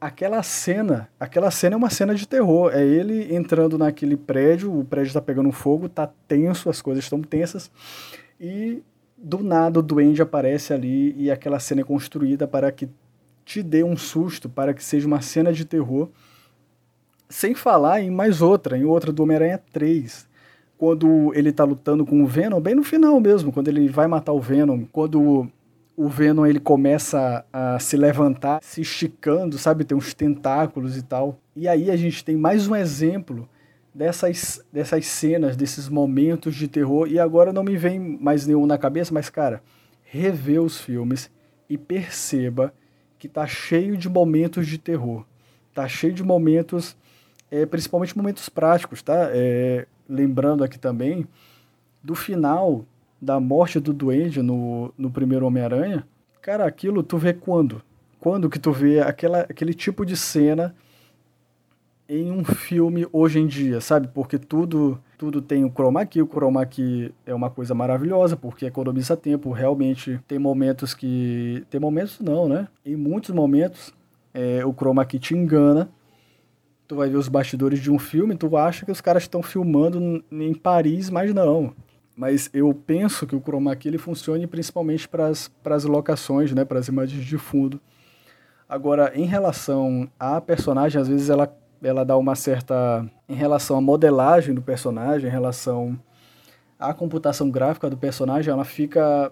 aquela 0.00 0.42
cena, 0.42 1.08
aquela 1.18 1.50
cena 1.50 1.74
é 1.74 1.76
uma 1.76 1.90
cena 1.90 2.14
de 2.14 2.26
terror. 2.26 2.70
É 2.72 2.84
ele 2.84 3.34
entrando 3.34 3.78
naquele 3.78 4.16
prédio, 4.16 4.78
o 4.78 4.84
prédio 4.84 5.12
tá 5.12 5.20
pegando 5.20 5.50
fogo, 5.52 5.88
tá 5.88 6.10
tenso, 6.28 6.68
as 6.68 6.82
coisas 6.82 7.04
estão 7.04 7.22
tensas, 7.22 7.70
e 8.40 8.82
do 9.16 9.42
nada 9.42 9.78
o 9.78 9.82
duende 9.82 10.20
aparece 10.20 10.72
ali 10.72 11.14
e 11.16 11.30
aquela 11.30 11.58
cena 11.58 11.80
é 11.80 11.84
construída 11.84 12.46
para 12.46 12.70
que 12.70 12.88
te 13.44 13.62
dê 13.62 13.82
um 13.82 13.96
susto, 13.96 14.48
para 14.48 14.74
que 14.74 14.82
seja 14.82 15.06
uma 15.06 15.20
cena 15.20 15.52
de 15.52 15.64
terror. 15.64 16.08
Sem 17.28 17.54
falar 17.54 18.00
em 18.00 18.10
mais 18.10 18.42
outra, 18.42 18.76
em 18.76 18.84
outra 18.84 19.12
do 19.12 19.22
Homem-Aranha 19.22 19.60
3, 19.72 20.28
quando 20.76 21.32
ele 21.34 21.52
tá 21.52 21.64
lutando 21.64 22.04
com 22.04 22.22
o 22.22 22.26
Venom, 22.26 22.60
bem 22.60 22.74
no 22.74 22.82
final 22.82 23.18
mesmo, 23.20 23.52
quando 23.52 23.68
ele 23.68 23.88
vai 23.88 24.06
matar 24.06 24.32
o 24.32 24.40
Venom, 24.40 24.84
quando 24.92 25.48
o 25.96 26.08
Venom 26.08 26.44
ele 26.44 26.58
começa 26.58 27.44
a 27.52 27.78
se 27.78 27.96
levantar, 27.96 28.60
se 28.62 28.80
esticando, 28.80 29.56
sabe? 29.58 29.84
Tem 29.84 29.96
uns 29.96 30.12
tentáculos 30.12 30.96
e 30.96 31.02
tal. 31.02 31.38
E 31.54 31.68
aí 31.68 31.90
a 31.90 31.96
gente 31.96 32.24
tem 32.24 32.36
mais 32.36 32.66
um 32.66 32.74
exemplo 32.74 33.48
dessas, 33.94 34.60
dessas 34.72 35.06
cenas, 35.06 35.56
desses 35.56 35.88
momentos 35.88 36.56
de 36.56 36.66
terror. 36.66 37.06
E 37.06 37.18
agora 37.18 37.52
não 37.52 37.62
me 37.62 37.76
vem 37.76 38.00
mais 38.00 38.46
nenhum 38.46 38.66
na 38.66 38.76
cabeça, 38.76 39.14
mas 39.14 39.30
cara, 39.30 39.62
revê 40.02 40.58
os 40.58 40.80
filmes 40.80 41.30
e 41.68 41.78
perceba 41.78 42.74
que 43.18 43.28
tá 43.28 43.46
cheio 43.46 43.96
de 43.96 44.08
momentos 44.08 44.66
de 44.66 44.78
terror. 44.78 45.24
Tá 45.72 45.86
cheio 45.86 46.12
de 46.12 46.22
momentos, 46.22 46.96
é, 47.50 47.64
principalmente 47.64 48.16
momentos 48.16 48.48
práticos, 48.48 49.00
tá? 49.00 49.30
É, 49.32 49.86
lembrando 50.08 50.64
aqui 50.64 50.78
também 50.78 51.26
do 52.02 52.14
final 52.14 52.84
da 53.24 53.40
morte 53.40 53.80
do 53.80 53.92
Duende 53.92 54.42
no, 54.42 54.92
no 54.96 55.10
primeiro 55.10 55.46
Homem-Aranha, 55.46 56.06
cara, 56.42 56.66
aquilo 56.66 57.02
tu 57.02 57.16
vê 57.16 57.32
quando? 57.32 57.82
Quando 58.20 58.50
que 58.50 58.58
tu 58.58 58.70
vê 58.70 59.00
aquela, 59.00 59.40
aquele 59.40 59.72
tipo 59.72 60.04
de 60.04 60.16
cena 60.16 60.74
em 62.06 62.30
um 62.30 62.44
filme 62.44 63.06
hoje 63.10 63.38
em 63.38 63.46
dia, 63.46 63.80
sabe? 63.80 64.08
Porque 64.08 64.38
tudo 64.38 65.00
tudo 65.16 65.40
tem 65.40 65.64
o 65.64 65.70
chroma 65.70 66.04
key, 66.04 66.20
o 66.20 66.26
chroma 66.26 66.66
key 66.66 67.14
é 67.24 67.34
uma 67.34 67.48
coisa 67.48 67.74
maravilhosa 67.74 68.36
porque 68.36 68.66
economiza 68.66 69.16
tempo, 69.16 69.52
realmente 69.52 70.20
tem 70.28 70.38
momentos 70.38 70.92
que 70.92 71.64
tem 71.70 71.80
momentos 71.80 72.20
não, 72.20 72.46
né? 72.46 72.68
Em 72.84 72.94
muitos 72.94 73.30
momentos 73.30 73.94
é, 74.34 74.64
o 74.66 74.74
chroma 74.74 75.04
key 75.06 75.18
te 75.18 75.34
engana. 75.34 75.88
Tu 76.86 76.94
vai 76.94 77.08
ver 77.08 77.16
os 77.16 77.28
bastidores 77.28 77.80
de 77.80 77.90
um 77.90 77.98
filme, 77.98 78.36
tu 78.36 78.54
acha 78.58 78.84
que 78.84 78.92
os 78.92 79.00
caras 79.00 79.22
estão 79.22 79.42
filmando 79.42 80.22
em 80.30 80.52
Paris, 80.52 81.08
mas 81.08 81.32
não 81.32 81.72
mas 82.16 82.48
eu 82.52 82.72
penso 82.72 83.26
que 83.26 83.34
o 83.34 83.40
chroma 83.40 83.74
key 83.74 83.88
ele 83.88 83.98
funcione 83.98 84.46
principalmente 84.46 85.08
para 85.08 85.28
as 85.28 85.84
locações, 85.84 86.52
né, 86.52 86.64
para 86.64 86.78
as 86.78 86.88
imagens 86.88 87.24
de 87.24 87.36
fundo. 87.36 87.80
Agora, 88.68 89.12
em 89.14 89.24
relação 89.24 90.08
à 90.18 90.40
personagem, 90.40 91.00
às 91.00 91.08
vezes 91.08 91.28
ela, 91.28 91.54
ela 91.82 92.04
dá 92.04 92.16
uma 92.16 92.34
certa. 92.34 93.04
Em 93.28 93.34
relação 93.34 93.76
à 93.76 93.80
modelagem 93.80 94.54
do 94.54 94.62
personagem, 94.62 95.28
em 95.28 95.32
relação 95.32 95.98
à 96.78 96.94
computação 96.94 97.50
gráfica 97.50 97.90
do 97.90 97.96
personagem, 97.96 98.52
ela 98.52 98.64
fica. 98.64 99.30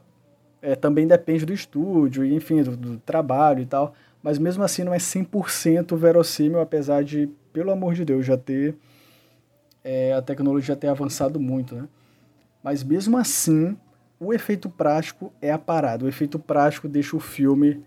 É, 0.60 0.76
também 0.76 1.06
depende 1.06 1.44
do 1.44 1.52
estúdio, 1.52 2.24
enfim, 2.24 2.62
do, 2.62 2.76
do 2.76 2.98
trabalho 2.98 3.60
e 3.60 3.66
tal. 3.66 3.94
Mas 4.22 4.38
mesmo 4.38 4.62
assim 4.62 4.84
não 4.84 4.94
é 4.94 4.98
100% 4.98 5.96
verossímil, 5.96 6.60
apesar 6.60 7.02
de, 7.02 7.28
pelo 7.52 7.72
amor 7.72 7.94
de 7.94 8.04
Deus, 8.04 8.24
já 8.26 8.36
ter. 8.36 8.76
É, 9.84 10.12
a 10.12 10.22
tecnologia 10.22 10.76
ter 10.76 10.86
avançado 10.86 11.40
muito, 11.40 11.74
né? 11.74 11.88
Mas 12.62 12.84
mesmo 12.84 13.16
assim, 13.18 13.76
o 14.20 14.32
efeito 14.32 14.70
prático 14.70 15.32
é 15.40 15.50
a 15.50 15.58
parada. 15.58 16.04
O 16.04 16.08
efeito 16.08 16.38
prático 16.38 16.88
deixa 16.88 17.16
o 17.16 17.20
filme 17.20 17.82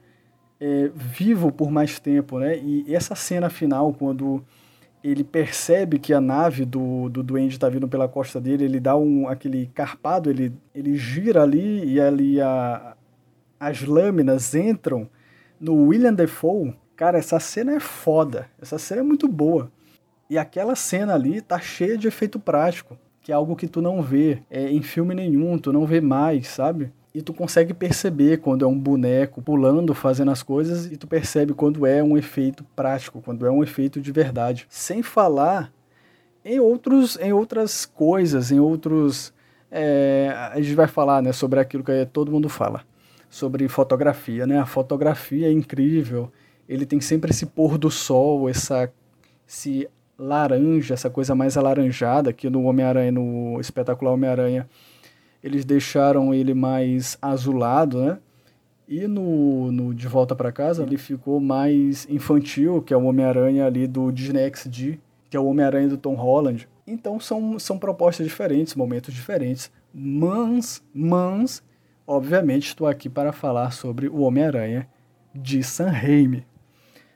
é, 0.60 0.92
vivo 0.94 1.52
por 1.52 1.72
mais 1.72 2.00
tempo, 2.00 2.40
né? 2.40 2.58
E 2.58 2.94
essa 2.94 3.16
cena 3.16 3.50
final, 3.50 3.94
quando 3.94 4.44
ele 5.04 5.24
percebe 5.24 6.00
que 6.00 6.14
a 6.14 6.20
nave 6.20 6.66
do, 6.66 7.10
do 7.10 7.24
Duende 7.24 7.54
está 7.54 7.70
vindo 7.70 7.88
pela 7.88 8.08
costa 8.08 8.42
dele, 8.42 8.66
ele 8.66 8.80
dá 8.80 8.98
um, 8.98 9.28
aquele 9.30 9.68
carpado, 9.68 10.30
ele, 10.30 10.52
ele 10.74 10.96
gira 10.96 11.44
ali 11.44 11.86
e 11.86 12.02
ali 12.02 12.42
a, 12.42 12.98
as 13.60 13.84
lâminas 13.84 14.54
entram 14.56 15.08
no 15.60 15.88
William 15.88 16.14
Defoe. 16.14 16.76
Cara, 16.96 17.18
essa 17.18 17.40
cena 17.40 17.76
é 17.76 17.80
foda. 17.80 18.50
Essa 18.62 18.78
cena 18.78 19.02
é 19.02 19.04
muito 19.04 19.28
boa. 19.28 19.72
E 20.30 20.38
aquela 20.38 20.76
cena 20.76 21.14
ali 21.14 21.40
tá 21.40 21.60
cheia 21.60 21.98
de 21.98 22.08
efeito 22.08 22.40
prático 22.40 22.98
que 23.26 23.32
é 23.32 23.36
algo 23.36 23.56
que 23.56 23.68
tu 23.68 23.82
não 23.82 24.04
vê 24.04 24.44
é, 24.52 24.70
em 24.70 24.84
filme 24.84 25.16
nenhum, 25.16 25.58
tu 25.58 25.74
não 25.74 25.84
vê 25.84 26.00
mais, 26.00 26.48
sabe? 26.48 26.92
E 27.12 27.24
tu 27.24 27.34
consegue 27.34 27.74
perceber 27.74 28.38
quando 28.38 28.64
é 28.64 28.68
um 28.68 28.78
boneco 28.78 29.42
pulando, 29.42 29.96
fazendo 29.96 30.30
as 30.30 30.44
coisas, 30.44 30.92
e 30.92 30.96
tu 30.96 31.08
percebe 31.08 31.52
quando 31.52 31.88
é 31.88 32.04
um 32.04 32.16
efeito 32.16 32.64
prático, 32.76 33.24
quando 33.24 33.44
é 33.44 33.50
um 33.50 33.64
efeito 33.64 34.00
de 34.00 34.12
verdade. 34.12 34.68
Sem 34.70 35.02
falar 35.02 35.74
em, 36.46 36.60
outros, 36.60 37.18
em 37.20 37.34
outras 37.34 37.84
coisas, 37.84 38.52
em 38.52 38.60
outros. 38.60 39.34
É, 39.72 40.32
a 40.54 40.62
gente 40.62 40.76
vai 40.76 40.88
falar 40.88 41.24
né, 41.24 41.32
sobre 41.32 41.60
aquilo 41.60 41.84
que 41.84 42.06
todo 42.06 42.32
mundo 42.32 42.48
fala, 42.48 42.84
sobre 43.28 43.68
fotografia. 43.68 44.46
Né? 44.46 44.60
A 44.60 44.68
fotografia 44.68 45.48
é 45.48 45.52
incrível, 45.52 46.32
ele 46.70 46.86
tem 46.86 47.02
sempre 47.02 47.32
esse 47.32 47.48
pôr 47.48 47.80
do 47.80 47.90
sol, 47.90 48.48
essa, 48.48 48.88
esse 49.48 49.90
laranja, 50.18 50.94
essa 50.94 51.10
coisa 51.10 51.36
mais 51.36 51.58
alaranjada, 51.58 52.32
que 52.32 52.50
no 52.50 52.64
Homem-Aranha, 52.64 53.12
no 53.12 53.60
espetacular 53.60 54.14
Homem-Aranha, 54.14 54.68
eles 55.44 55.66
deixaram 55.66 56.34
ele 56.34 56.54
mais 56.54 57.18
azulado, 57.22 58.02
né? 58.02 58.18
E 58.88 59.08
no, 59.08 59.72
no 59.72 59.94
De 59.94 60.08
Volta 60.08 60.36
para 60.36 60.52
Casa 60.52 60.84
ele 60.84 60.98
ficou 60.98 61.40
mais 61.40 62.08
infantil, 62.10 62.82
que 62.82 62.94
é 62.94 62.98
o 62.98 63.04
Homem-Aranha 63.06 63.66
ali 63.66 63.88
do 63.88 64.12
Disney 64.12 64.52
XD, 64.54 65.00
que 65.30 65.36
é 65.36 65.40
o 65.40 65.46
Homem-Aranha 65.46 65.90
do 65.90 65.98
Tom 65.98 66.14
Holland. 66.14 66.68
Então 66.86 67.20
são, 67.20 67.58
são 67.58 67.80
propostas 67.80 68.28
diferentes, 68.28 68.76
momentos 68.76 69.14
diferentes. 69.14 69.72
Mas, 69.94 70.84
mas, 70.94 71.64
obviamente 72.06 72.68
estou 72.68 72.86
aqui 72.86 73.10
para 73.10 73.32
falar 73.32 73.72
sobre 73.72 74.08
o 74.08 74.22
Homem-Aranha 74.22 74.88
de 75.34 75.64
Sam 75.64 75.90
Raimi. 75.90 76.46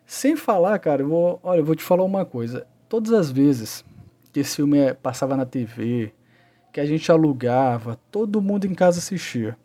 Sem 0.06 0.36
falar, 0.36 0.80
cara, 0.80 1.04
eu 1.04 1.10
vou, 1.10 1.40
olha, 1.44 1.60
eu 1.60 1.66
vou 1.66 1.76
te 1.76 1.84
falar 1.84 2.04
uma 2.04 2.26
coisa 2.26 2.66
todas 2.90 3.14
as 3.14 3.32
vezes 3.32 3.86
que 4.34 4.40
esse 4.40 4.58
filme 4.58 4.80
é, 4.80 4.94
passava 4.94 5.38
na 5.38 5.46
TV, 5.46 6.12
que 6.74 6.80
a 6.80 6.86
gente 6.86 7.12
alugava, 7.12 8.00
todo 8.12 8.42
mundo 8.42 8.66
em 8.66 8.74
casa 8.74 9.00
assistia. 9.00 9.56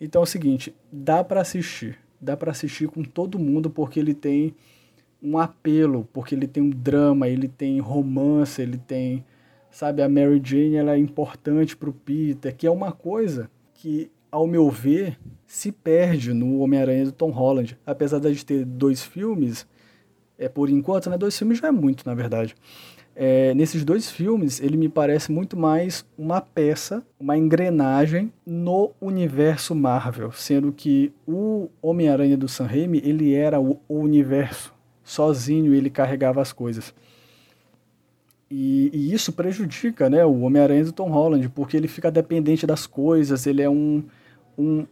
Então 0.00 0.22
é 0.22 0.24
o 0.24 0.26
seguinte, 0.26 0.74
dá 0.92 1.24
para 1.24 1.40
assistir, 1.40 1.98
dá 2.20 2.36
para 2.36 2.50
assistir 2.50 2.88
com 2.88 3.02
todo 3.02 3.38
mundo 3.38 3.68
porque 3.68 3.98
ele 3.98 4.14
tem 4.14 4.54
um 5.22 5.38
apelo, 5.38 6.08
porque 6.12 6.34
ele 6.34 6.46
tem 6.46 6.62
um 6.62 6.70
drama, 6.70 7.28
ele 7.28 7.48
tem 7.48 7.78
romance, 7.78 8.62
ele 8.62 8.78
tem, 8.78 9.24
sabe, 9.70 10.02
a 10.02 10.08
Mary 10.08 10.40
Jane 10.42 10.76
ela 10.76 10.94
é 10.94 10.98
importante 10.98 11.76
pro 11.76 11.92
Peter, 11.92 12.54
que 12.56 12.66
é 12.66 12.70
uma 12.70 12.92
coisa 12.92 13.50
que, 13.74 14.10
ao 14.30 14.46
meu 14.46 14.70
ver, 14.70 15.18
se 15.46 15.70
perde 15.70 16.32
no 16.32 16.60
Homem-Aranha 16.60 17.06
do 17.06 17.12
Tom 17.12 17.30
Holland. 17.30 17.78
Apesar 17.84 18.18
de 18.18 18.44
ter 18.44 18.64
dois 18.64 19.02
filmes, 19.02 19.66
é, 20.40 20.48
por 20.48 20.70
enquanto, 20.70 21.10
né? 21.10 21.18
Dois 21.18 21.38
filmes 21.38 21.58
já 21.58 21.68
é 21.68 21.70
muito, 21.70 22.04
na 22.06 22.14
verdade. 22.14 22.56
É, 23.14 23.52
nesses 23.54 23.84
dois 23.84 24.10
filmes, 24.10 24.60
ele 24.60 24.78
me 24.78 24.88
parece 24.88 25.30
muito 25.30 25.54
mais 25.54 26.06
uma 26.16 26.40
peça, 26.40 27.04
uma 27.18 27.36
engrenagem 27.36 28.32
no 28.46 28.92
universo 28.98 29.74
Marvel, 29.74 30.32
sendo 30.32 30.72
que 30.72 31.12
o 31.28 31.68
Homem-Aranha 31.82 32.38
do 32.38 32.48
Sam 32.48 32.64
Raimi, 32.64 33.02
ele 33.04 33.34
era 33.34 33.60
o, 33.60 33.78
o 33.86 33.98
universo, 33.98 34.72
sozinho 35.04 35.74
ele 35.74 35.90
carregava 35.90 36.40
as 36.40 36.52
coisas. 36.52 36.94
E, 38.50 38.90
e 38.94 39.12
isso 39.12 39.32
prejudica 39.32 40.08
né, 40.08 40.24
o 40.24 40.40
Homem-Aranha 40.40 40.84
do 40.84 40.92
Tom 40.92 41.10
Holland, 41.10 41.50
porque 41.50 41.76
ele 41.76 41.86
fica 41.86 42.10
dependente 42.10 42.66
das 42.66 42.86
coisas, 42.86 43.46
ele 43.46 43.60
é 43.60 43.68
um, 43.68 44.02
um, 44.56 44.86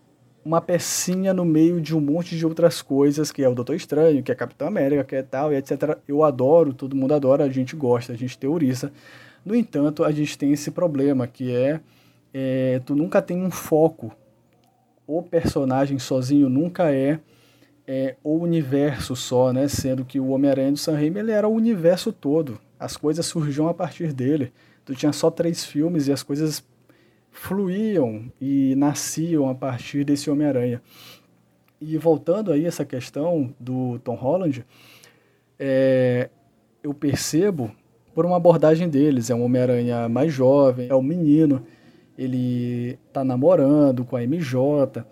uma 0.48 0.62
pecinha 0.62 1.34
no 1.34 1.44
meio 1.44 1.78
de 1.78 1.94
um 1.94 2.00
monte 2.00 2.34
de 2.34 2.46
outras 2.46 2.80
coisas, 2.80 3.30
que 3.30 3.44
é 3.44 3.48
o 3.50 3.54
Doutor 3.54 3.76
Estranho, 3.76 4.22
que 4.22 4.32
é 4.32 4.34
Capitão 4.34 4.66
América, 4.66 5.04
que 5.04 5.16
é 5.16 5.22
tal, 5.22 5.52
e 5.52 5.56
etc. 5.56 5.98
Eu 6.08 6.24
adoro, 6.24 6.72
todo 6.72 6.96
mundo 6.96 7.12
adora, 7.12 7.44
a 7.44 7.50
gente 7.50 7.76
gosta, 7.76 8.14
a 8.14 8.16
gente 8.16 8.38
teoriza. 8.38 8.90
No 9.44 9.54
entanto, 9.54 10.02
a 10.02 10.10
gente 10.10 10.38
tem 10.38 10.50
esse 10.50 10.70
problema, 10.70 11.26
que 11.26 11.54
é, 11.54 11.80
é 12.32 12.80
tu 12.86 12.96
nunca 12.96 13.20
tem 13.20 13.44
um 13.44 13.50
foco. 13.50 14.10
O 15.06 15.22
personagem 15.22 15.98
sozinho 15.98 16.48
nunca 16.48 16.90
é, 16.94 17.20
é 17.86 18.16
o 18.24 18.38
universo 18.38 19.14
só, 19.14 19.52
né? 19.52 19.68
Sendo 19.68 20.02
que 20.02 20.18
o 20.18 20.28
Homem-Aranha 20.28 20.72
do 20.72 20.78
Sam 20.78 20.94
Raimi, 20.94 21.18
ele 21.18 21.32
era 21.32 21.46
o 21.46 21.52
universo 21.52 22.10
todo. 22.10 22.58
As 22.80 22.96
coisas 22.96 23.26
surgiam 23.26 23.68
a 23.68 23.74
partir 23.74 24.14
dele. 24.14 24.50
Tu 24.86 24.94
tinha 24.94 25.12
só 25.12 25.30
três 25.30 25.66
filmes 25.66 26.08
e 26.08 26.12
as 26.12 26.22
coisas 26.22 26.64
fluíam 27.30 28.30
e 28.40 28.74
nasciam 28.76 29.48
a 29.48 29.54
partir 29.54 30.04
desse 30.04 30.30
Homem-Aranha. 30.30 30.82
E 31.80 31.96
voltando 31.96 32.52
aí 32.52 32.64
essa 32.64 32.84
questão 32.84 33.54
do 33.58 33.98
Tom 34.00 34.14
Holland, 34.14 34.64
é, 35.58 36.28
eu 36.82 36.92
percebo 36.92 37.70
por 38.14 38.26
uma 38.26 38.36
abordagem 38.36 38.88
deles, 38.88 39.30
é 39.30 39.34
um 39.34 39.44
Homem-Aranha 39.44 40.08
mais 40.08 40.32
jovem, 40.32 40.88
é 40.88 40.94
um 40.94 41.02
menino, 41.02 41.64
ele 42.16 42.98
está 43.06 43.22
namorando 43.22 44.04
com 44.04 44.16
a 44.16 44.22
MJ, 44.22 45.04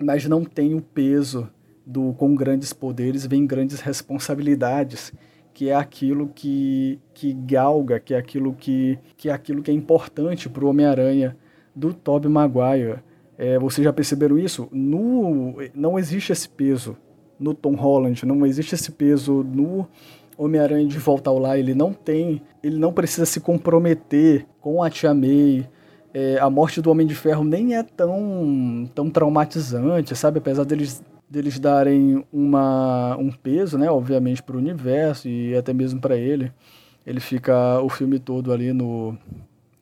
mas 0.00 0.26
não 0.26 0.44
tem 0.44 0.74
o 0.74 0.80
peso 0.80 1.48
do 1.84 2.12
com 2.14 2.34
grandes 2.34 2.72
poderes 2.72 3.26
vem 3.26 3.44
grandes 3.44 3.80
responsabilidades, 3.80 5.12
que 5.52 5.68
é 5.68 5.74
aquilo 5.74 6.30
que, 6.34 6.98
que 7.12 7.32
galga, 7.32 8.00
que 8.00 8.14
é 8.14 8.18
aquilo 8.18 8.54
que, 8.54 8.98
que 9.16 9.28
é 9.28 9.32
aquilo 9.32 9.62
que 9.62 9.70
é 9.70 9.74
importante 9.74 10.48
para 10.48 10.64
o 10.64 10.68
Homem-Aranha 10.68 11.36
do 11.74 11.92
Tobey 11.92 12.30
Maguire. 12.30 13.00
É, 13.36 13.58
vocês 13.58 13.84
já 13.84 13.92
perceberam 13.92 14.38
isso? 14.38 14.68
No, 14.70 15.56
não 15.74 15.98
existe 15.98 16.32
esse 16.32 16.48
peso 16.48 16.96
no 17.38 17.54
Tom 17.54 17.74
Holland, 17.74 18.24
não 18.24 18.46
existe 18.46 18.74
esse 18.74 18.92
peso 18.92 19.42
no 19.42 19.86
Homem-Aranha 20.36 20.86
de 20.86 20.98
volta 20.98 21.28
ao 21.28 21.38
lar, 21.38 21.58
ele 21.58 21.74
não 21.74 21.92
tem, 21.92 22.42
ele 22.62 22.78
não 22.78 22.92
precisa 22.92 23.26
se 23.26 23.40
comprometer 23.40 24.46
com 24.60 24.82
a 24.82 24.88
Tia 24.88 25.12
May. 25.12 25.68
É, 26.14 26.38
a 26.38 26.50
morte 26.50 26.80
do 26.80 26.90
Homem 26.90 27.06
de 27.06 27.14
Ferro 27.14 27.42
nem 27.42 27.74
é 27.74 27.82
tão, 27.82 28.88
tão 28.94 29.08
traumatizante, 29.08 30.14
sabe? 30.14 30.38
Apesar 30.38 30.64
deles, 30.64 31.02
deles 31.32 31.58
darem 31.58 32.22
uma, 32.30 33.16
um 33.16 33.30
peso, 33.30 33.78
né? 33.78 33.90
Obviamente 33.90 34.42
para 34.42 34.54
o 34.54 34.58
universo 34.58 35.28
e 35.28 35.56
até 35.56 35.72
mesmo 35.72 35.98
para 35.98 36.14
ele. 36.14 36.52
Ele 37.06 37.20
fica 37.20 37.80
o 37.80 37.88
filme 37.88 38.18
todo 38.18 38.52
ali 38.52 38.72
no 38.72 39.16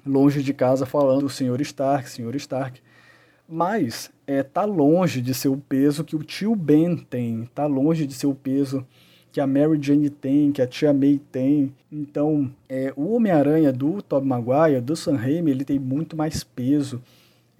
longe 0.06 0.42
de 0.42 0.54
casa 0.54 0.86
falando 0.86 1.24
o 1.24 1.28
Senhor 1.28 1.60
Stark, 1.60 2.08
Senhor 2.08 2.34
Stark. 2.36 2.80
Mas 3.48 4.12
é, 4.28 4.44
tá 4.44 4.64
longe 4.64 5.20
de 5.20 5.34
ser 5.34 5.48
o 5.48 5.56
peso 5.56 6.04
que 6.04 6.14
o 6.14 6.22
tio 6.22 6.54
Ben 6.54 6.96
tem, 6.96 7.50
tá 7.52 7.66
longe 7.66 8.06
de 8.06 8.14
ser 8.14 8.28
o 8.28 8.34
peso 8.34 8.86
que 9.32 9.40
a 9.40 9.46
Mary 9.46 9.78
Jane 9.80 10.08
tem, 10.08 10.52
que 10.52 10.62
a 10.62 10.66
tia 10.68 10.92
May 10.92 11.20
tem. 11.32 11.74
Então, 11.90 12.50
é, 12.68 12.92
o 12.96 13.14
Homem-Aranha 13.14 13.72
do 13.72 14.00
Tobey 14.00 14.28
Maguire, 14.28 14.80
do 14.80 14.94
Sam 14.94 15.16
Raimi, 15.16 15.50
ele 15.50 15.64
tem 15.64 15.80
muito 15.80 16.16
mais 16.16 16.44
peso. 16.44 17.02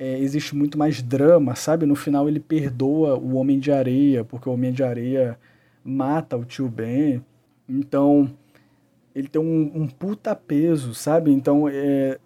É, 0.03 0.19
existe 0.19 0.57
muito 0.57 0.79
mais 0.79 1.03
drama, 1.03 1.55
sabe? 1.55 1.85
No 1.85 1.95
final 1.95 2.27
ele 2.27 2.41
perdoa 2.41 3.19
o 3.19 3.35
Homem 3.35 3.59
de 3.59 3.71
Areia, 3.71 4.25
porque 4.25 4.49
o 4.49 4.53
Homem 4.53 4.73
de 4.73 4.83
Areia 4.83 5.39
mata 5.85 6.39
o 6.39 6.45
tio 6.45 6.71
Ben. 6.71 7.23
Então, 7.69 8.33
ele 9.15 9.29
tem 9.29 9.43
um, 9.43 9.71
um 9.75 9.87
puta 9.87 10.35
peso, 10.35 10.95
sabe? 10.95 11.31
Então, 11.31 11.69
é, 11.69 12.19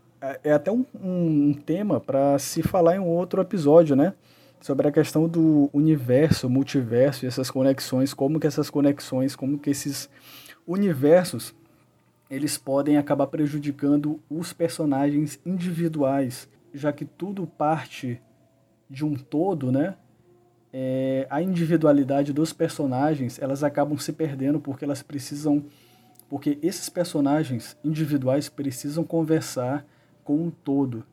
é 0.44 0.52
até 0.52 0.70
um, 0.70 0.86
um 1.02 1.52
tema 1.52 1.98
para 1.98 2.38
se 2.38 2.62
falar 2.62 2.94
em 2.94 3.00
um 3.00 3.08
outro 3.08 3.42
episódio, 3.42 3.96
né? 3.96 4.14
Sobre 4.60 4.86
a 4.86 4.92
questão 4.92 5.28
do 5.28 5.68
universo, 5.72 6.48
multiverso 6.48 7.24
e 7.24 7.28
essas 7.28 7.50
conexões, 7.50 8.14
como 8.14 8.38
que 8.38 8.46
essas 8.46 8.70
conexões, 8.70 9.34
como 9.34 9.58
que 9.58 9.70
esses 9.70 10.08
universos 10.64 11.52
eles 12.30 12.56
podem 12.56 12.96
acabar 12.98 13.26
prejudicando 13.26 14.20
os 14.30 14.52
personagens 14.52 15.40
individuais, 15.44 16.48
já 16.74 16.92
que 16.92 17.04
tudo 17.04 17.46
parte 17.46 18.20
de 18.90 19.04
um 19.04 19.14
todo, 19.14 19.70
né? 19.70 19.96
É, 20.72 21.26
a 21.30 21.40
individualidade 21.40 22.32
dos 22.32 22.52
personagens 22.52 23.40
elas 23.40 23.62
acabam 23.62 23.96
se 23.96 24.12
perdendo 24.12 24.58
porque 24.58 24.84
elas 24.84 25.04
precisam, 25.04 25.64
porque 26.28 26.58
esses 26.60 26.88
personagens 26.88 27.78
individuais 27.84 28.48
precisam 28.48 29.04
conversar 29.04 29.86
com 30.24 30.36
um 30.36 30.50
todo. 30.50 31.04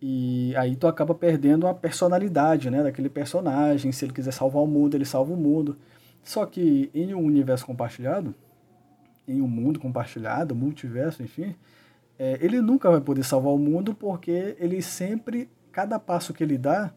E 0.00 0.54
aí 0.56 0.76
tu 0.76 0.86
acaba 0.86 1.14
perdendo 1.14 1.66
a 1.66 1.74
personalidade, 1.74 2.70
né, 2.70 2.82
daquele 2.82 3.08
personagem. 3.08 3.92
Se 3.92 4.04
ele 4.04 4.12
quiser 4.12 4.32
salvar 4.32 4.62
o 4.62 4.66
mundo, 4.66 4.94
ele 4.94 5.04
salva 5.04 5.32
o 5.32 5.36
mundo. 5.36 5.76
Só 6.22 6.46
que 6.46 6.90
em 6.94 7.14
um 7.14 7.24
universo 7.24 7.66
compartilhado, 7.66 8.34
em 9.28 9.40
um 9.40 9.48
mundo 9.48 9.78
compartilhado, 9.78 10.54
multiverso, 10.54 11.22
enfim, 11.22 11.54
é, 12.18 12.38
ele 12.40 12.60
nunca 12.60 12.90
vai 12.90 13.00
poder 13.00 13.24
salvar 13.24 13.52
o 13.52 13.58
mundo 13.58 13.94
porque 13.94 14.56
ele 14.58 14.80
sempre, 14.82 15.48
cada 15.70 15.98
passo 15.98 16.32
que 16.32 16.42
ele 16.42 16.56
dá, 16.56 16.92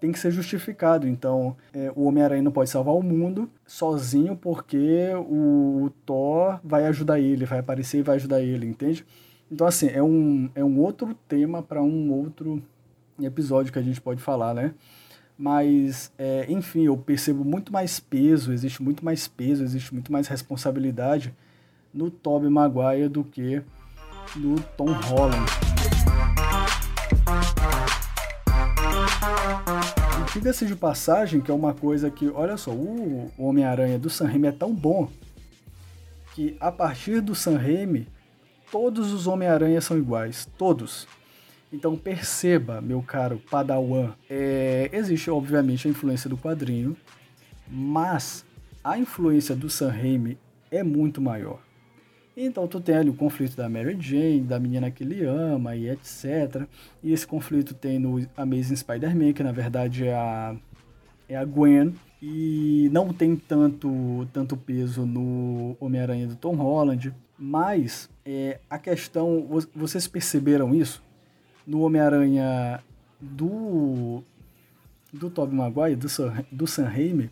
tem 0.00 0.12
que 0.12 0.18
ser 0.18 0.30
justificado. 0.30 1.08
Então, 1.08 1.56
é, 1.72 1.90
o 1.94 2.04
Homem-Aranha 2.04 2.42
não 2.42 2.52
pode 2.52 2.70
salvar 2.70 2.94
o 2.94 3.02
mundo 3.02 3.50
sozinho 3.66 4.36
porque 4.36 5.10
o, 5.14 5.84
o 5.84 5.90
Thor 6.04 6.60
vai 6.62 6.86
ajudar 6.86 7.18
ele, 7.18 7.46
vai 7.46 7.58
aparecer 7.58 7.98
e 7.98 8.02
vai 8.02 8.16
ajudar 8.16 8.42
ele, 8.42 8.66
entende? 8.66 9.04
Então, 9.50 9.66
assim, 9.66 9.88
é 9.88 10.02
um, 10.02 10.50
é 10.54 10.64
um 10.64 10.78
outro 10.80 11.14
tema 11.28 11.62
para 11.62 11.82
um 11.82 12.12
outro 12.12 12.62
episódio 13.22 13.72
que 13.72 13.78
a 13.78 13.82
gente 13.82 14.00
pode 14.00 14.20
falar, 14.20 14.54
né? 14.54 14.74
Mas, 15.36 16.12
é, 16.16 16.46
enfim, 16.48 16.84
eu 16.84 16.96
percebo 16.96 17.44
muito 17.44 17.72
mais 17.72 17.98
peso, 17.98 18.52
existe 18.52 18.82
muito 18.82 19.04
mais 19.04 19.26
peso, 19.26 19.64
existe 19.64 19.92
muito 19.92 20.12
mais 20.12 20.28
responsabilidade 20.28 21.34
no 21.92 22.10
Tobey 22.10 22.48
Maguire 22.50 23.08
do 23.08 23.24
que 23.24 23.62
no 24.36 24.60
Tom 24.76 24.92
Holland. 24.92 25.50
Diga-se 30.32 30.66
de 30.66 30.74
passagem 30.74 31.40
que 31.40 31.50
é 31.50 31.54
uma 31.54 31.72
coisa 31.72 32.10
que, 32.10 32.28
olha 32.28 32.56
só, 32.56 32.72
o 32.72 33.30
Homem-Aranha 33.38 33.98
do 33.98 34.10
Sam 34.10 34.26
Raimi 34.26 34.48
é 34.48 34.52
tão 34.52 34.74
bom 34.74 35.08
que 36.34 36.56
a 36.58 36.72
partir 36.72 37.20
do 37.20 37.34
Sam 37.34 37.56
Raimi 37.56 38.08
todos 38.70 39.12
os 39.12 39.28
Homem-Aranha 39.28 39.80
são 39.80 39.96
iguais, 39.96 40.48
todos. 40.58 41.06
Então 41.72 41.96
perceba, 41.96 42.80
meu 42.80 43.02
caro 43.02 43.40
Padawan, 43.50 44.14
é, 44.28 44.90
existe 44.92 45.30
obviamente 45.30 45.86
a 45.86 45.90
influência 45.90 46.28
do 46.28 46.36
quadrinho, 46.36 46.96
mas 47.68 48.44
a 48.82 48.98
influência 48.98 49.54
do 49.54 49.70
Sam 49.70 49.90
Raimi 49.90 50.36
é 50.70 50.82
muito 50.82 51.20
maior. 51.20 51.60
Então 52.36 52.66
tu 52.66 52.80
tem 52.80 52.96
ali 52.96 53.10
o 53.10 53.14
conflito 53.14 53.56
da 53.56 53.68
Mary 53.68 53.96
Jane, 54.00 54.40
da 54.40 54.58
menina 54.58 54.90
que 54.90 55.04
ele 55.04 55.24
ama 55.24 55.76
e 55.76 55.88
etc. 55.88 56.66
E 57.02 57.12
esse 57.12 57.26
conflito 57.26 57.74
tem 57.74 57.98
no 57.98 58.26
Amazing 58.36 58.76
Spider-Man, 58.76 59.32
que 59.32 59.42
na 59.42 59.52
verdade 59.52 60.06
é 60.06 60.14
a, 60.14 60.56
é 61.28 61.36
a 61.36 61.44
Gwen. 61.44 61.94
E 62.20 62.88
não 62.90 63.12
tem 63.12 63.36
tanto, 63.36 64.26
tanto 64.32 64.56
peso 64.56 65.06
no 65.06 65.76
Homem-Aranha 65.78 66.26
do 66.26 66.36
Tom 66.36 66.56
Holland. 66.56 67.14
Mas 67.38 68.08
é, 68.24 68.58
a 68.68 68.78
questão, 68.78 69.46
vocês 69.74 70.08
perceberam 70.08 70.74
isso? 70.74 71.02
No 71.66 71.82
Homem-Aranha 71.82 72.82
do, 73.20 74.22
do 75.12 75.30
Tobey 75.30 75.54
Maguire, 75.54 75.96
do, 75.96 76.08
do 76.50 76.66
Sam 76.66 76.88
Raimi, 76.88 77.30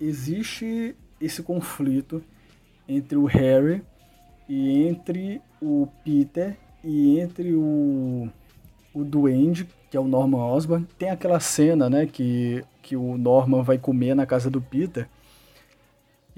existe 0.00 0.94
esse 1.20 1.42
conflito 1.42 2.22
entre 2.88 3.16
o 3.16 3.24
Harry 3.24 3.82
e 4.48 4.86
entre 4.86 5.42
o 5.60 5.86
Peter 6.04 6.56
e 6.82 7.20
entre 7.20 7.52
o, 7.54 8.28
o 8.94 9.04
Duende, 9.04 9.68
que 9.90 9.96
é 9.96 10.00
o 10.00 10.08
Norman 10.08 10.44
Osborn. 10.44 10.86
Tem 10.98 11.10
aquela 11.10 11.40
cena, 11.40 11.90
né, 11.90 12.06
que, 12.06 12.64
que 12.82 12.96
o 12.96 13.18
Norman 13.18 13.62
vai 13.62 13.78
comer 13.78 14.14
na 14.14 14.24
casa 14.24 14.48
do 14.50 14.60
Peter 14.60 15.08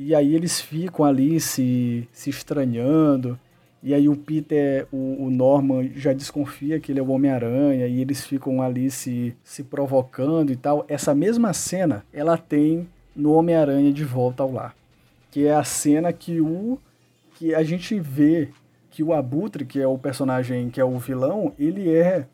e 0.03 0.15
aí 0.15 0.35
eles 0.35 0.59
ficam 0.63 1.05
ali 1.05 1.39
se, 1.39 2.09
se 2.11 2.31
estranhando. 2.31 3.39
E 3.83 3.93
aí 3.93 4.09
o 4.09 4.17
Peter, 4.17 4.87
o, 4.91 5.27
o 5.27 5.31
Norman 5.31 5.91
já 5.95 6.15
desconfia 6.15 6.81
que 6.81 6.91
ele 6.91 7.01
é 7.01 7.03
o 7.03 7.11
Homem-Aranha 7.11 7.87
e 7.87 8.01
eles 8.01 8.25
ficam 8.25 8.63
ali 8.63 8.91
se, 8.91 9.37
se 9.45 9.63
provocando 9.63 10.51
e 10.51 10.57
tal. 10.57 10.87
Essa 10.89 11.15
mesma 11.15 11.53
cena 11.53 12.03
ela 12.15 12.39
tem 12.39 12.89
no 13.15 13.35
Homem-Aranha 13.35 13.93
de 13.93 14.03
Volta 14.03 14.43
ao 14.43 14.51
Lar. 14.51 14.75
Que 15.31 15.47
é 15.47 15.55
a 15.55 15.65
cena 15.65 16.13
que 16.13 16.41
o 16.41 16.79
que 17.37 17.55
a 17.55 17.63
gente 17.63 17.99
vê 17.99 18.49
que 18.91 19.03
o 19.03 19.15
Abutre, 19.15 19.65
que 19.65 19.81
é 19.81 19.87
o 19.87 19.97
personagem 19.97 20.69
que 20.69 20.81
é 20.81 20.85
o 20.85 20.99
vilão, 20.99 21.55
ele 21.59 21.95
é 21.95 22.27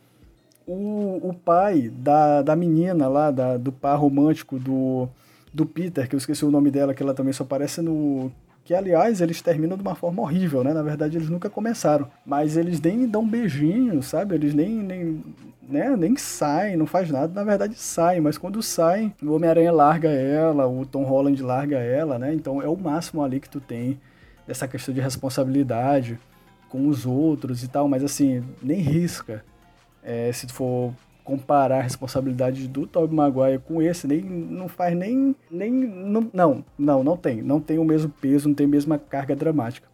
o, 0.66 1.28
o 1.28 1.35
pai 1.35 1.88
da, 1.88 2.42
da 2.42 2.56
menina 2.56 3.06
lá, 3.06 3.30
da, 3.30 3.56
do 3.56 3.70
par 3.70 3.96
romântico 3.96 4.59
do, 4.59 5.09
do 5.52 5.64
Peter, 5.64 6.09
que 6.09 6.16
eu 6.16 6.18
esqueci 6.18 6.44
o 6.44 6.50
nome 6.50 6.70
dela, 6.70 6.92
que 6.92 7.02
ela 7.02 7.14
também 7.14 7.32
só 7.32 7.44
aparece 7.44 7.80
no. 7.80 8.32
Que, 8.66 8.74
aliás, 8.74 9.20
eles 9.20 9.40
terminam 9.40 9.76
de 9.76 9.83
uma 9.83 9.94
forma 9.94 10.20
horrível, 10.20 10.64
né? 10.64 10.74
Na 10.74 10.83
verdade, 10.83 11.16
eles 11.16 11.31
nunca 11.31 11.48
começaram. 11.48 12.11
Mas 12.26 12.57
eles 12.57 12.81
nem 12.81 13.07
dão 13.07 13.24
beijinho, 13.24 14.02
sabe? 14.02 14.35
Eles 14.35 14.52
nem, 14.52 14.70
nem, 14.70 15.24
né? 15.68 15.94
nem 15.96 16.16
saem, 16.16 16.76
não 16.76 16.85
faz 16.85 17.09
nada. 17.09 17.33
Na 17.33 17.44
verdade, 17.44 17.76
saem, 17.76 18.20
mas 18.20 18.37
quando 18.37 18.61
saem, 18.61 19.14
o 19.22 19.31
Homem-Aranha 19.31 19.70
larga 19.70 20.11
ela, 20.11 20.66
o 20.66 20.85
Tom 20.85 21.05
Holland 21.05 21.40
larga 21.44 21.79
ela, 21.79 22.18
né? 22.18 22.35
Então 22.35 22.61
é 22.61 22.66
o 22.66 22.76
máximo 22.76 23.22
ali 23.22 23.38
que 23.38 23.48
tu 23.48 23.61
tem 23.61 24.00
dessa 24.48 24.66
questão 24.66 24.92
de 24.92 25.00
responsabilidade 25.00 26.18
com 26.68 26.88
os 26.88 27.07
outros 27.07 27.62
e 27.62 27.68
tal. 27.68 27.87
Mas 27.87 28.02
assim, 28.02 28.42
nem 28.61 28.81
risca. 28.81 29.44
É, 30.02 30.33
se 30.33 30.44
tu 30.44 30.52
for 30.52 30.92
comparar 31.26 31.80
a 31.80 31.82
responsabilidade 31.82 32.68
do 32.68 32.86
Tobey 32.86 33.14
Maguire 33.14 33.58
com 33.58 33.82
esse, 33.82 34.06
nem 34.06 34.22
não 34.22 34.68
faz 34.68 34.96
nem 34.96 35.34
nem 35.50 35.72
não, 35.72 36.30
não, 36.32 36.64
não, 36.78 37.04
não 37.04 37.16
tem, 37.16 37.42
não 37.42 37.60
tem 37.60 37.78
o 37.78 37.84
mesmo 37.84 38.08
peso, 38.20 38.48
não 38.48 38.54
tem 38.54 38.64
a 38.64 38.68
mesma 38.68 38.96
carga 38.96 39.34
dramática. 39.34 39.88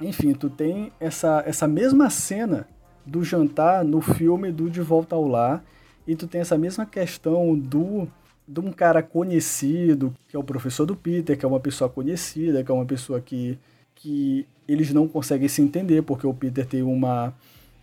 Enfim, 0.00 0.32
tu 0.32 0.48
tem 0.48 0.92
essa 1.00 1.42
essa 1.44 1.66
mesma 1.66 2.08
cena 2.08 2.68
do 3.04 3.24
jantar 3.24 3.84
no 3.84 4.00
filme 4.00 4.52
do 4.52 4.70
De 4.70 4.80
Volta 4.80 5.16
ao 5.16 5.26
Lar 5.26 5.62
e 6.06 6.14
tu 6.14 6.28
tem 6.28 6.40
essa 6.40 6.56
mesma 6.56 6.86
questão 6.86 7.58
do 7.58 8.08
de 8.46 8.60
um 8.60 8.70
cara 8.70 9.02
conhecido, 9.02 10.14
que 10.28 10.36
é 10.36 10.38
o 10.38 10.44
professor 10.44 10.86
do 10.86 10.94
Peter, 10.94 11.36
que 11.36 11.44
é 11.44 11.48
uma 11.48 11.60
pessoa 11.60 11.90
conhecida, 11.90 12.62
que 12.62 12.70
é 12.70 12.74
uma 12.74 12.86
pessoa 12.86 13.20
que 13.20 13.58
que 13.96 14.46
eles 14.68 14.92
não 14.92 15.08
conseguem 15.08 15.48
se 15.48 15.60
entender 15.60 16.02
porque 16.02 16.26
o 16.26 16.34
Peter 16.34 16.64
tem 16.64 16.82
uma 16.82 17.34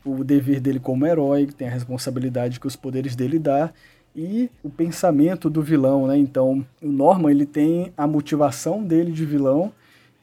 o 0.05 0.23
dever 0.23 0.59
dele 0.59 0.79
como 0.79 1.05
herói, 1.05 1.45
tem 1.45 1.67
a 1.67 1.71
responsabilidade 1.71 2.59
que 2.59 2.67
os 2.67 2.75
poderes 2.75 3.15
dele 3.15 3.37
dá, 3.37 3.71
e 4.15 4.49
o 4.63 4.69
pensamento 4.69 5.49
do 5.49 5.61
vilão, 5.61 6.07
né? 6.07 6.17
Então, 6.17 6.65
o 6.81 6.87
Norman 6.87 7.31
ele 7.31 7.45
tem 7.45 7.93
a 7.95 8.05
motivação 8.05 8.83
dele 8.83 9.11
de 9.11 9.25
vilão 9.25 9.71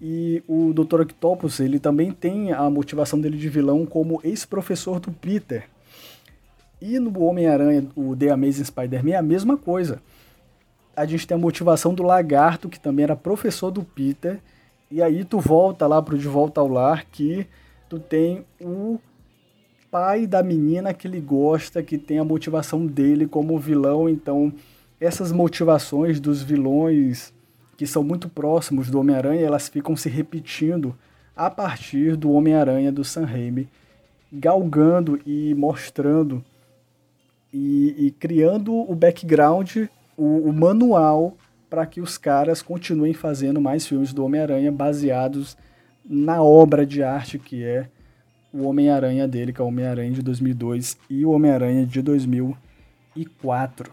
e 0.00 0.42
o 0.46 0.72
Dr. 0.72 1.00
Octopus 1.00 1.58
ele 1.58 1.78
também 1.78 2.12
tem 2.12 2.52
a 2.52 2.68
motivação 2.68 3.20
dele 3.20 3.36
de 3.36 3.48
vilão 3.48 3.86
como 3.86 4.20
ex-professor 4.22 5.00
do 5.00 5.10
Peter. 5.10 5.64
E 6.80 6.98
no 6.98 7.22
Homem-Aranha, 7.22 7.86
o 7.96 8.14
The 8.14 8.30
Amazing 8.30 8.64
Spider-Man 8.64 9.12
é 9.12 9.16
a 9.16 9.22
mesma 9.22 9.56
coisa. 9.56 10.00
A 10.94 11.04
gente 11.06 11.26
tem 11.26 11.36
a 11.36 11.40
motivação 11.40 11.94
do 11.94 12.02
Lagarto, 12.02 12.68
que 12.68 12.78
também 12.78 13.04
era 13.04 13.16
professor 13.16 13.70
do 13.70 13.82
Peter, 13.82 14.38
e 14.90 15.02
aí 15.02 15.24
tu 15.24 15.40
volta 15.40 15.86
lá 15.86 16.00
pro 16.00 16.18
De 16.18 16.28
Volta 16.28 16.60
ao 16.60 16.68
Lar, 16.68 17.06
que 17.10 17.46
tu 17.88 17.98
tem 17.98 18.44
o 18.60 18.98
pai 19.90 20.26
da 20.26 20.42
menina 20.42 20.92
que 20.94 21.06
ele 21.06 21.20
gosta, 21.20 21.82
que 21.82 21.98
tem 21.98 22.18
a 22.18 22.24
motivação 22.24 22.86
dele 22.86 23.26
como 23.26 23.58
vilão. 23.58 24.08
Então, 24.08 24.52
essas 25.00 25.32
motivações 25.32 26.20
dos 26.20 26.42
vilões 26.42 27.32
que 27.76 27.86
são 27.86 28.02
muito 28.02 28.28
próximos 28.28 28.90
do 28.90 28.98
Homem-Aranha, 28.98 29.46
elas 29.46 29.68
ficam 29.68 29.96
se 29.96 30.08
repetindo 30.08 30.96
a 31.36 31.48
partir 31.48 32.16
do 32.16 32.32
Homem-Aranha 32.32 32.90
do 32.90 33.04
Sam 33.04 33.24
Raimi, 33.24 33.68
galgando 34.32 35.20
e 35.24 35.54
mostrando 35.54 36.44
e, 37.52 37.94
e 38.06 38.10
criando 38.10 38.74
o 38.74 38.94
background, 38.94 39.76
o, 40.16 40.48
o 40.48 40.52
manual 40.52 41.36
para 41.70 41.86
que 41.86 42.00
os 42.00 42.18
caras 42.18 42.60
continuem 42.60 43.14
fazendo 43.14 43.60
mais 43.60 43.86
filmes 43.86 44.12
do 44.12 44.24
Homem-Aranha 44.24 44.72
baseados 44.72 45.56
na 46.04 46.42
obra 46.42 46.84
de 46.84 47.02
arte 47.02 47.38
que 47.38 47.62
é 47.62 47.88
o 48.52 48.64
Homem-Aranha 48.64 49.28
dele, 49.28 49.52
que 49.52 49.60
é 49.60 49.64
o 49.64 49.68
Homem-Aranha 49.68 50.10
de 50.10 50.22
2002 50.22 50.98
e 51.08 51.24
o 51.24 51.30
Homem-Aranha 51.30 51.86
de 51.86 52.00
2004. 52.02 53.92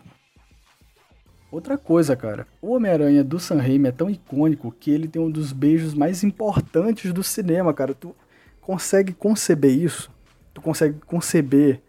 Outra 1.51 1.77
coisa, 1.77 2.15
cara, 2.15 2.47
o 2.61 2.73
Homem-Aranha 2.73 3.23
do 3.23 3.39
Sam 3.39 3.61
Raimi 3.61 3.87
é 3.87 3.91
tão 3.91 4.09
icônico 4.09 4.75
que 4.77 4.91
ele 4.91 5.07
tem 5.07 5.21
um 5.21 5.31
dos 5.31 5.53
beijos 5.53 5.93
mais 5.93 6.23
importantes 6.23 7.13
do 7.13 7.23
cinema, 7.23 7.73
cara. 7.73 7.93
Tu 7.93 8.13
consegue 8.59 9.13
conceber 9.13 9.71
isso? 9.71 10.11
Tu 10.53 10.61
consegue 10.61 10.99
conceber 11.05 11.81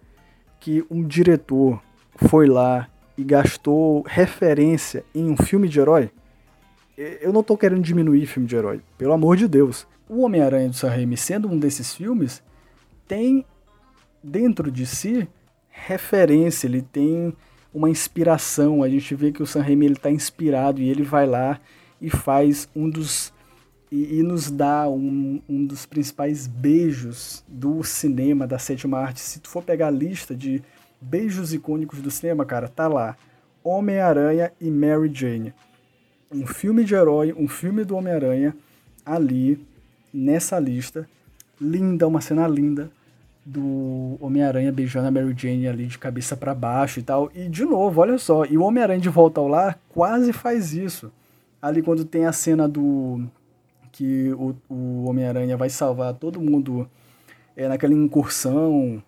que 0.60 0.84
um 0.90 1.02
diretor 1.02 1.82
foi 2.16 2.46
lá 2.46 2.88
e 3.16 3.24
gastou 3.24 4.02
referência 4.06 5.04
em 5.14 5.30
um 5.30 5.36
filme 5.36 5.68
de 5.68 5.80
herói? 5.80 6.10
Eu 6.96 7.32
não 7.32 7.42
tô 7.42 7.56
querendo 7.56 7.82
diminuir 7.82 8.26
filme 8.26 8.48
de 8.48 8.56
herói, 8.56 8.80
pelo 8.96 9.12
amor 9.12 9.36
de 9.36 9.48
Deus. 9.48 9.86
O 10.08 10.22
Homem-Aranha 10.22 10.68
do 10.68 10.76
Sam 10.76 10.90
Raimi, 10.90 11.16
sendo 11.16 11.48
um 11.48 11.58
desses 11.58 11.94
filmes, 11.94 12.42
tem 13.06 13.44
dentro 14.22 14.70
de 14.70 14.86
si 14.86 15.28
referência, 15.70 16.66
ele 16.66 16.82
tem 16.82 17.34
uma 17.72 17.90
inspiração. 17.90 18.82
A 18.82 18.88
gente 18.88 19.14
vê 19.14 19.30
que 19.30 19.42
o 19.42 19.46
Sam 19.46 19.62
Raimi 19.62 19.92
está 19.92 20.10
inspirado 20.10 20.80
e 20.80 20.88
ele 20.88 21.02
vai 21.02 21.26
lá 21.26 21.60
e 22.00 22.10
faz 22.10 22.68
um 22.74 22.88
dos 22.88 23.32
e, 23.90 24.18
e 24.18 24.22
nos 24.22 24.50
dá 24.50 24.88
um, 24.88 25.40
um, 25.48 25.64
dos 25.64 25.86
principais 25.86 26.46
beijos 26.46 27.44
do 27.46 27.84
cinema 27.84 28.46
da 28.46 28.58
sétima 28.58 28.98
arte. 28.98 29.20
Se 29.20 29.38
tu 29.38 29.48
for 29.48 29.62
pegar 29.62 29.88
a 29.88 29.90
lista 29.90 30.34
de 30.34 30.62
beijos 31.00 31.54
icônicos 31.54 32.00
do 32.00 32.10
cinema, 32.10 32.44
cara, 32.44 32.68
tá 32.68 32.88
lá 32.88 33.16
Homem-Aranha 33.62 34.52
e 34.60 34.70
Mary 34.70 35.10
Jane. 35.12 35.54
Um 36.32 36.46
filme 36.46 36.84
de 36.84 36.94
herói, 36.94 37.32
um 37.32 37.46
filme 37.46 37.84
do 37.84 37.96
Homem-Aranha 37.96 38.56
ali 39.04 39.64
nessa 40.12 40.58
lista. 40.58 41.08
Linda, 41.60 42.06
uma 42.06 42.20
cena 42.20 42.46
linda 42.46 42.90
do 43.44 44.18
Homem-Aranha 44.20 44.72
beijando 44.72 45.06
a 45.06 45.10
Mary 45.10 45.32
Jane 45.36 45.68
ali 45.68 45.86
de 45.86 45.98
cabeça 45.98 46.36
para 46.36 46.52
baixo 46.52 46.98
e 46.98 47.02
tal. 47.02 47.30
E 47.32 47.48
de 47.48 47.64
novo, 47.64 48.00
olha 48.00 48.18
só, 48.18 48.44
e 48.44 48.58
o 48.58 48.62
Homem-Aranha 48.62 49.00
de 49.00 49.08
volta 49.08 49.40
ao 49.40 49.46
lar 49.46 49.78
quase 49.88 50.32
faz 50.32 50.72
isso. 50.72 51.12
Ali 51.62 51.80
quando 51.80 52.04
tem 52.04 52.26
a 52.26 52.32
cena 52.32 52.68
do 52.68 53.22
que 53.92 54.32
o, 54.32 54.54
o 54.68 55.04
Homem-Aranha 55.04 55.56
vai 55.56 55.70
salvar 55.70 56.12
todo 56.14 56.40
mundo 56.40 56.88
é, 57.56 57.68
naquela 57.68 57.94
incursão 57.94 59.02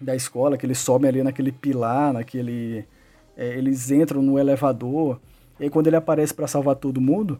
da 0.00 0.16
escola, 0.16 0.56
que 0.56 0.66
eles 0.66 0.78
sobem 0.78 1.08
ali 1.08 1.22
naquele 1.22 1.52
pilar, 1.52 2.12
naquele. 2.12 2.84
É, 3.36 3.56
eles 3.56 3.90
entram 3.90 4.22
no 4.22 4.38
elevador. 4.38 5.20
E 5.60 5.64
aí 5.64 5.70
quando 5.70 5.86
ele 5.86 5.96
aparece 5.96 6.34
para 6.34 6.48
salvar 6.48 6.74
todo 6.76 7.00
mundo, 7.00 7.38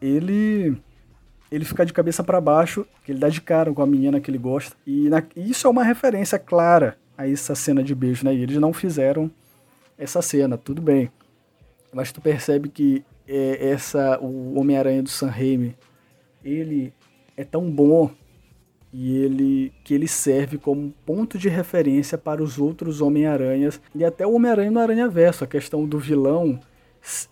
ele 0.00 0.80
ele 1.50 1.64
fica 1.64 1.84
de 1.84 1.92
cabeça 1.92 2.22
para 2.22 2.40
baixo, 2.40 2.86
que 3.04 3.12
ele 3.12 3.18
dá 3.18 3.28
de 3.28 3.40
cara 3.40 3.72
com 3.72 3.82
a 3.82 3.86
menina 3.86 4.20
que 4.20 4.30
ele 4.30 4.38
gosta. 4.38 4.76
E 4.86 5.08
na, 5.08 5.22
isso 5.34 5.66
é 5.66 5.70
uma 5.70 5.82
referência 5.82 6.38
clara 6.38 6.96
a 7.18 7.28
essa 7.28 7.54
cena 7.54 7.82
de 7.82 7.94
beijo, 7.94 8.24
né? 8.24 8.34
E 8.34 8.42
eles 8.42 8.56
não 8.56 8.72
fizeram 8.72 9.30
essa 9.98 10.22
cena, 10.22 10.56
tudo 10.56 10.80
bem. 10.80 11.10
Mas 11.92 12.12
tu 12.12 12.20
percebe 12.20 12.68
que 12.68 13.04
é, 13.26 13.70
essa 13.70 14.18
o 14.20 14.58
Homem-Aranha 14.58 15.02
do 15.02 15.08
Sam 15.08 15.28
Raimi, 15.28 15.76
ele 16.44 16.92
é 17.36 17.44
tão 17.44 17.70
bom 17.70 18.10
e 18.92 19.16
ele 19.18 19.72
que 19.84 19.94
ele 19.94 20.08
serve 20.08 20.58
como 20.58 20.92
ponto 21.06 21.38
de 21.38 21.48
referência 21.48 22.18
para 22.18 22.42
os 22.42 22.58
outros 22.58 23.00
Homem-Aranhas 23.00 23.80
e 23.94 24.04
até 24.04 24.26
o 24.26 24.34
Homem-Aranha 24.34 24.70
no 24.70 24.80
Aranha 24.80 25.08
Verso, 25.08 25.44
a 25.44 25.46
questão 25.46 25.86
do 25.86 25.98
vilão 25.98 26.60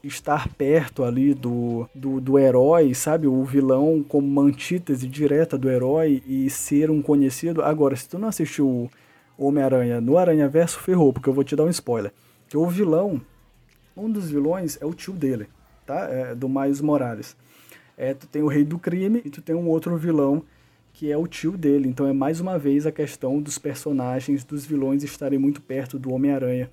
estar 0.02 0.48
perto 0.54 1.04
ali 1.04 1.34
do, 1.34 1.88
do, 1.94 2.20
do, 2.20 2.38
herói, 2.38 2.94
sabe? 2.94 3.26
O 3.26 3.44
vilão 3.44 4.04
como 4.06 4.26
uma 4.26 4.42
antítese 4.42 5.06
direta 5.06 5.58
do 5.58 5.68
herói 5.68 6.22
e 6.26 6.48
ser 6.48 6.90
um 6.90 7.02
conhecido. 7.02 7.62
Agora, 7.62 7.94
se 7.94 8.08
tu 8.08 8.18
não 8.18 8.28
assistiu 8.28 8.90
Homem-Aranha 9.36 10.00
no 10.00 10.16
Aranha 10.16 10.48
Verso, 10.48 10.80
ferrou, 10.80 11.12
porque 11.12 11.28
eu 11.28 11.34
vou 11.34 11.44
te 11.44 11.54
dar 11.54 11.64
um 11.64 11.70
spoiler. 11.70 12.12
Que 12.48 12.56
o 12.56 12.66
vilão, 12.66 13.20
um 13.96 14.10
dos 14.10 14.30
vilões 14.30 14.78
é 14.80 14.86
o 14.86 14.94
tio 14.94 15.12
dele, 15.12 15.48
tá? 15.86 16.08
É 16.10 16.34
do 16.34 16.48
Miles 16.48 16.80
Morales. 16.80 17.36
É, 17.96 18.14
tu 18.14 18.26
tem 18.26 18.42
o 18.42 18.48
Rei 18.48 18.64
do 18.64 18.78
Crime 18.78 19.20
e 19.24 19.30
tu 19.30 19.42
tem 19.42 19.54
um 19.54 19.68
outro 19.68 19.96
vilão 19.96 20.42
que 20.94 21.12
é 21.12 21.16
o 21.16 21.28
tio 21.28 21.56
dele. 21.56 21.88
Então 21.88 22.06
é 22.06 22.12
mais 22.12 22.40
uma 22.40 22.58
vez 22.58 22.86
a 22.86 22.90
questão 22.90 23.40
dos 23.40 23.58
personagens, 23.58 24.44
dos 24.44 24.66
vilões 24.66 25.04
estarem 25.04 25.38
muito 25.38 25.60
perto 25.60 25.98
do 25.98 26.12
Homem-Aranha, 26.12 26.70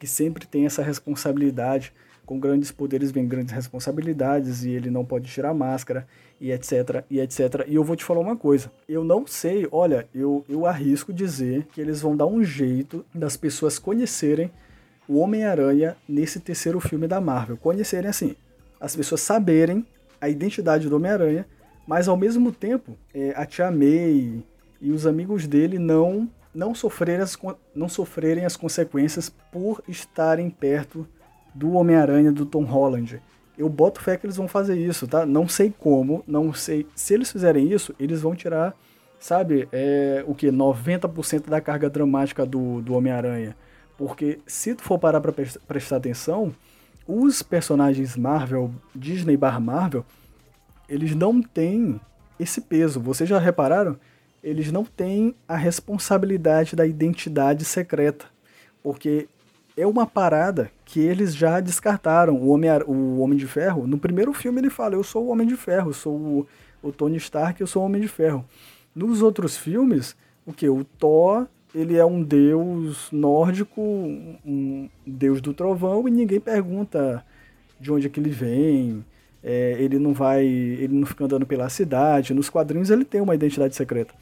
que 0.00 0.06
sempre 0.06 0.46
tem 0.46 0.66
essa 0.66 0.82
responsabilidade 0.82 1.92
com 2.28 2.38
grandes 2.38 2.70
poderes 2.70 3.10
vem 3.10 3.26
grandes 3.26 3.54
responsabilidades 3.54 4.62
e 4.62 4.68
ele 4.68 4.90
não 4.90 5.02
pode 5.02 5.30
tirar 5.30 5.54
máscara 5.54 6.06
e 6.38 6.52
etc 6.52 7.02
e 7.10 7.20
etc. 7.20 7.64
E 7.66 7.74
eu 7.74 7.82
vou 7.82 7.96
te 7.96 8.04
falar 8.04 8.20
uma 8.20 8.36
coisa, 8.36 8.70
eu 8.86 9.02
não 9.02 9.26
sei, 9.26 9.66
olha, 9.72 10.06
eu, 10.14 10.44
eu 10.46 10.66
arrisco 10.66 11.10
dizer 11.10 11.66
que 11.72 11.80
eles 11.80 12.02
vão 12.02 12.14
dar 12.14 12.26
um 12.26 12.44
jeito 12.44 13.02
das 13.14 13.34
pessoas 13.34 13.78
conhecerem 13.78 14.50
o 15.08 15.20
Homem-Aranha 15.20 15.96
nesse 16.06 16.38
terceiro 16.38 16.78
filme 16.80 17.08
da 17.08 17.18
Marvel. 17.18 17.56
Conhecerem 17.56 18.10
assim, 18.10 18.36
as 18.78 18.94
pessoas 18.94 19.22
saberem 19.22 19.86
a 20.20 20.28
identidade 20.28 20.86
do 20.86 20.96
Homem-Aranha, 20.96 21.46
mas 21.86 22.08
ao 22.08 22.16
mesmo 22.16 22.52
tempo 22.52 22.94
é, 23.14 23.32
a 23.34 23.46
Tia 23.46 23.70
May 23.70 24.44
e 24.82 24.92
os 24.92 25.06
amigos 25.06 25.46
dele 25.46 25.78
não 25.78 26.28
não 26.54 26.74
sofrerem 26.74 27.22
as, 27.22 27.38
não 27.74 27.88
sofrerem 27.88 28.44
as 28.44 28.56
consequências 28.56 29.32
por 29.50 29.82
estarem 29.88 30.50
perto 30.50 31.06
do 31.58 31.72
Homem-Aranha 31.72 32.30
do 32.30 32.46
Tom 32.46 32.62
Holland. 32.62 33.20
Eu 33.56 33.68
boto 33.68 34.00
fé 34.00 34.16
que 34.16 34.24
eles 34.24 34.36
vão 34.36 34.46
fazer 34.46 34.78
isso, 34.78 35.08
tá? 35.08 35.26
Não 35.26 35.48
sei 35.48 35.74
como, 35.76 36.22
não 36.26 36.54
sei. 36.54 36.86
Se 36.94 37.14
eles 37.14 37.32
fizerem 37.32 37.70
isso, 37.70 37.92
eles 37.98 38.22
vão 38.22 38.36
tirar, 38.36 38.76
sabe, 39.18 39.68
é, 39.72 40.22
o 40.26 40.34
que? 40.34 40.46
90% 40.46 41.48
da 41.48 41.60
carga 41.60 41.90
dramática 41.90 42.46
do, 42.46 42.80
do 42.80 42.94
Homem-Aranha. 42.94 43.56
Porque 43.96 44.38
se 44.46 44.76
tu 44.76 44.82
for 44.82 44.96
parar 44.96 45.20
pra 45.20 45.32
prestar 45.66 45.96
atenção, 45.96 46.54
os 47.06 47.42
personagens 47.42 48.16
Marvel, 48.16 48.70
Disney 48.94 49.36
barra 49.36 49.58
Marvel, 49.58 50.06
eles 50.88 51.16
não 51.16 51.42
têm 51.42 52.00
esse 52.38 52.60
peso. 52.60 53.00
Vocês 53.00 53.28
já 53.28 53.40
repararam? 53.40 53.98
Eles 54.40 54.70
não 54.70 54.84
têm 54.84 55.34
a 55.48 55.56
responsabilidade 55.56 56.76
da 56.76 56.86
identidade 56.86 57.64
secreta. 57.64 58.26
Porque 58.84 59.28
é 59.78 59.86
uma 59.86 60.04
parada 60.06 60.70
que 60.84 60.98
eles 60.98 61.34
já 61.34 61.60
descartaram. 61.60 62.34
O 62.34 62.48
Homem, 62.48 62.70
o 62.86 63.20
Homem 63.20 63.38
de 63.38 63.46
Ferro, 63.46 63.86
no 63.86 63.96
primeiro 63.96 64.32
filme 64.32 64.60
ele 64.60 64.70
fala, 64.70 64.94
eu 64.94 65.04
sou 65.04 65.26
o 65.26 65.28
Homem 65.28 65.46
de 65.46 65.56
Ferro, 65.56 65.94
sou 65.94 66.16
o, 66.16 66.46
o 66.82 66.90
Tony 66.90 67.16
Stark, 67.16 67.60
eu 67.60 67.66
sou 67.66 67.82
o 67.82 67.86
Homem 67.86 68.00
de 68.00 68.08
Ferro. 68.08 68.44
Nos 68.94 69.22
outros 69.22 69.56
filmes, 69.56 70.16
o 70.44 70.52
que? 70.52 70.68
O 70.68 70.82
Thor, 70.82 71.46
ele 71.72 71.96
é 71.96 72.04
um 72.04 72.20
deus 72.20 73.08
nórdico, 73.12 73.80
um 73.80 74.88
deus 75.06 75.40
do 75.40 75.54
trovão, 75.54 76.08
e 76.08 76.10
ninguém 76.10 76.40
pergunta 76.40 77.24
de 77.78 77.92
onde 77.92 78.08
é 78.08 78.10
que 78.10 78.18
ele 78.18 78.30
vem. 78.30 79.04
É, 79.44 79.76
ele 79.78 80.00
não 80.00 80.12
vai, 80.12 80.44
ele 80.44 80.94
não 80.94 81.06
fica 81.06 81.24
andando 81.24 81.46
pela 81.46 81.68
cidade. 81.68 82.34
Nos 82.34 82.50
quadrinhos 82.50 82.90
ele 82.90 83.04
tem 83.04 83.20
uma 83.20 83.34
identidade 83.34 83.76
secreta. 83.76 84.12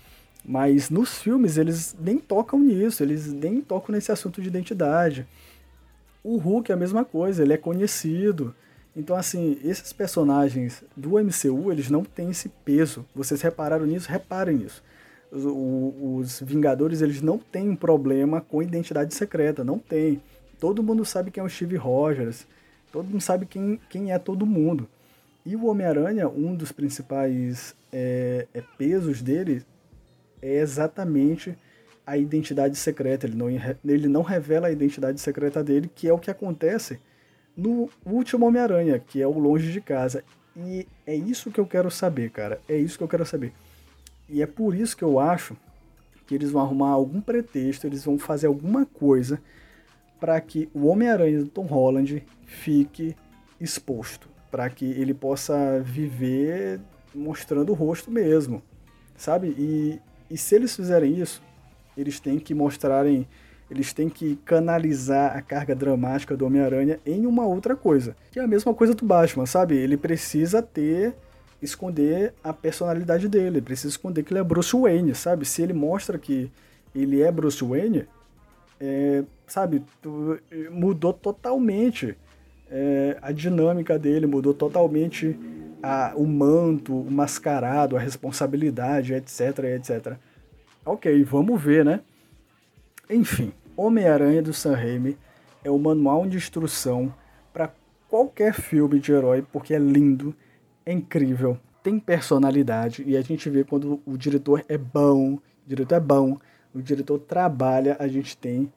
Mas 0.44 0.90
nos 0.90 1.18
filmes 1.18 1.56
eles 1.56 1.96
nem 1.98 2.18
tocam 2.18 2.60
nisso, 2.60 3.02
eles 3.02 3.32
nem 3.32 3.60
tocam 3.60 3.94
nesse 3.94 4.12
assunto 4.12 4.42
de 4.42 4.48
identidade. 4.48 5.26
O 6.28 6.38
Hulk 6.38 6.72
é 6.72 6.74
a 6.74 6.76
mesma 6.76 7.04
coisa, 7.04 7.44
ele 7.44 7.52
é 7.52 7.56
conhecido. 7.56 8.52
Então, 8.96 9.14
assim, 9.14 9.60
esses 9.62 9.92
personagens 9.92 10.82
do 10.96 11.10
MCU, 11.22 11.70
eles 11.70 11.88
não 11.88 12.02
têm 12.02 12.30
esse 12.30 12.48
peso. 12.48 13.06
Vocês 13.14 13.40
repararam 13.40 13.86
nisso? 13.86 14.10
Reparem 14.10 14.56
nisso. 14.56 14.82
Os, 15.30 15.94
os 16.02 16.40
Vingadores, 16.40 17.00
eles 17.00 17.22
não 17.22 17.38
têm 17.38 17.68
um 17.68 17.76
problema 17.76 18.40
com 18.40 18.60
identidade 18.60 19.14
secreta, 19.14 19.62
não 19.62 19.78
tem. 19.78 20.20
Todo 20.58 20.82
mundo 20.82 21.04
sabe 21.04 21.30
quem 21.30 21.40
é 21.40 21.46
o 21.46 21.48
Steve 21.48 21.76
Rogers, 21.76 22.44
todo 22.90 23.06
mundo 23.06 23.20
sabe 23.20 23.46
quem, 23.46 23.78
quem 23.88 24.10
é 24.10 24.18
todo 24.18 24.44
mundo. 24.44 24.88
E 25.44 25.54
o 25.54 25.66
Homem-Aranha, 25.66 26.28
um 26.28 26.56
dos 26.56 26.72
principais 26.72 27.72
é, 27.92 28.48
é, 28.52 28.64
pesos 28.76 29.22
dele 29.22 29.62
é 30.42 30.56
exatamente 30.56 31.56
a 32.06 32.16
identidade 32.16 32.76
secreta. 32.76 33.26
Ele 33.26 33.36
não, 33.36 33.48
ele 33.50 34.08
não 34.08 34.22
revela 34.22 34.68
a 34.68 34.72
identidade 34.72 35.20
secreta 35.20 35.62
dele, 35.62 35.90
que 35.92 36.08
é 36.08 36.12
o 36.12 36.18
que 36.18 36.30
acontece 36.30 37.00
no 37.56 37.90
último 38.04 38.46
Homem-Aranha, 38.46 38.98
que 38.98 39.20
é 39.20 39.26
o 39.26 39.38
Longe 39.38 39.72
de 39.72 39.80
Casa. 39.80 40.22
E 40.56 40.86
é 41.06 41.14
isso 41.14 41.50
que 41.50 41.58
eu 41.58 41.66
quero 41.66 41.90
saber, 41.90 42.30
cara. 42.30 42.60
É 42.68 42.76
isso 42.76 42.96
que 42.96 43.04
eu 43.04 43.08
quero 43.08 43.26
saber. 43.26 43.52
E 44.28 44.40
é 44.40 44.46
por 44.46 44.74
isso 44.74 44.96
que 44.96 45.02
eu 45.02 45.18
acho 45.18 45.56
que 46.26 46.34
eles 46.34 46.50
vão 46.50 46.62
arrumar 46.62 46.90
algum 46.90 47.20
pretexto, 47.20 47.86
eles 47.86 48.04
vão 48.04 48.18
fazer 48.18 48.46
alguma 48.46 48.84
coisa 48.84 49.40
para 50.18 50.40
que 50.40 50.68
o 50.74 50.86
Homem-Aranha 50.86 51.40
do 51.40 51.48
Tom 51.48 51.66
Holland 51.66 52.24
fique 52.44 53.14
exposto, 53.60 54.28
para 54.50 54.68
que 54.68 54.84
ele 54.84 55.14
possa 55.14 55.80
viver 55.80 56.80
mostrando 57.14 57.70
o 57.70 57.74
rosto 57.74 58.10
mesmo, 58.10 58.62
sabe? 59.16 59.48
E, 59.58 60.00
e 60.30 60.36
se 60.36 60.54
eles 60.54 60.74
fizerem 60.74 61.18
isso, 61.20 61.42
eles 61.96 62.20
têm 62.20 62.38
que 62.38 62.54
mostrarem, 62.54 63.26
eles 63.70 63.92
têm 63.92 64.08
que 64.08 64.36
canalizar 64.44 65.36
a 65.36 65.42
carga 65.42 65.74
dramática 65.74 66.36
do 66.36 66.46
Homem-Aranha 66.46 67.00
em 67.04 67.26
uma 67.26 67.46
outra 67.46 67.74
coisa, 67.74 68.16
que 68.30 68.38
é 68.38 68.42
a 68.42 68.46
mesma 68.46 68.74
coisa 68.74 68.94
do 68.94 69.04
Batman, 69.04 69.46
sabe? 69.46 69.76
Ele 69.76 69.96
precisa 69.96 70.62
ter 70.62 71.14
esconder 71.60 72.34
a 72.44 72.52
personalidade 72.52 73.28
dele, 73.28 73.60
precisa 73.60 73.88
esconder 73.88 74.22
que 74.22 74.32
ele 74.32 74.40
é 74.40 74.44
Bruce 74.44 74.76
Wayne, 74.76 75.14
sabe? 75.14 75.44
Se 75.44 75.62
ele 75.62 75.72
mostra 75.72 76.18
que 76.18 76.50
ele 76.94 77.22
é 77.22 77.30
Bruce 77.32 77.64
Wayne, 77.64 78.06
é, 78.80 79.24
sabe, 79.46 79.82
mudou 80.70 81.12
totalmente 81.12 82.16
é, 82.70 83.16
a 83.22 83.32
dinâmica 83.32 83.98
dele, 83.98 84.26
mudou 84.26 84.52
totalmente 84.52 85.38
a, 85.82 86.12
o 86.16 86.26
manto, 86.26 86.94
o 86.94 87.10
mascarado, 87.10 87.96
a 87.96 88.00
responsabilidade, 88.00 89.14
etc, 89.14 89.58
etc. 89.76 90.16
Ok, 90.88 91.24
vamos 91.24 91.60
ver, 91.60 91.84
né? 91.84 92.00
Enfim, 93.10 93.52
Homem-Aranha 93.76 94.40
do 94.40 94.52
Sam 94.52 94.76
Raimi 94.76 95.18
é 95.64 95.68
o 95.68 95.76
manual 95.76 96.24
de 96.28 96.36
instrução 96.36 97.12
para 97.52 97.74
qualquer 98.08 98.54
filme 98.54 99.00
de 99.00 99.10
herói, 99.10 99.44
porque 99.52 99.74
é 99.74 99.80
lindo, 99.80 100.32
é 100.84 100.92
incrível, 100.92 101.58
tem 101.82 101.98
personalidade 101.98 103.02
e 103.04 103.16
a 103.16 103.20
gente 103.20 103.50
vê 103.50 103.64
quando 103.64 104.00
o 104.06 104.16
diretor 104.16 104.64
é 104.68 104.78
bom, 104.78 105.34
o 105.34 105.40
diretor 105.66 105.96
é 105.96 106.00
bom, 106.00 106.38
o 106.72 106.80
diretor 106.80 107.18
trabalha, 107.18 107.96
a 107.98 108.06
gente 108.06 108.36
tem 108.36 108.72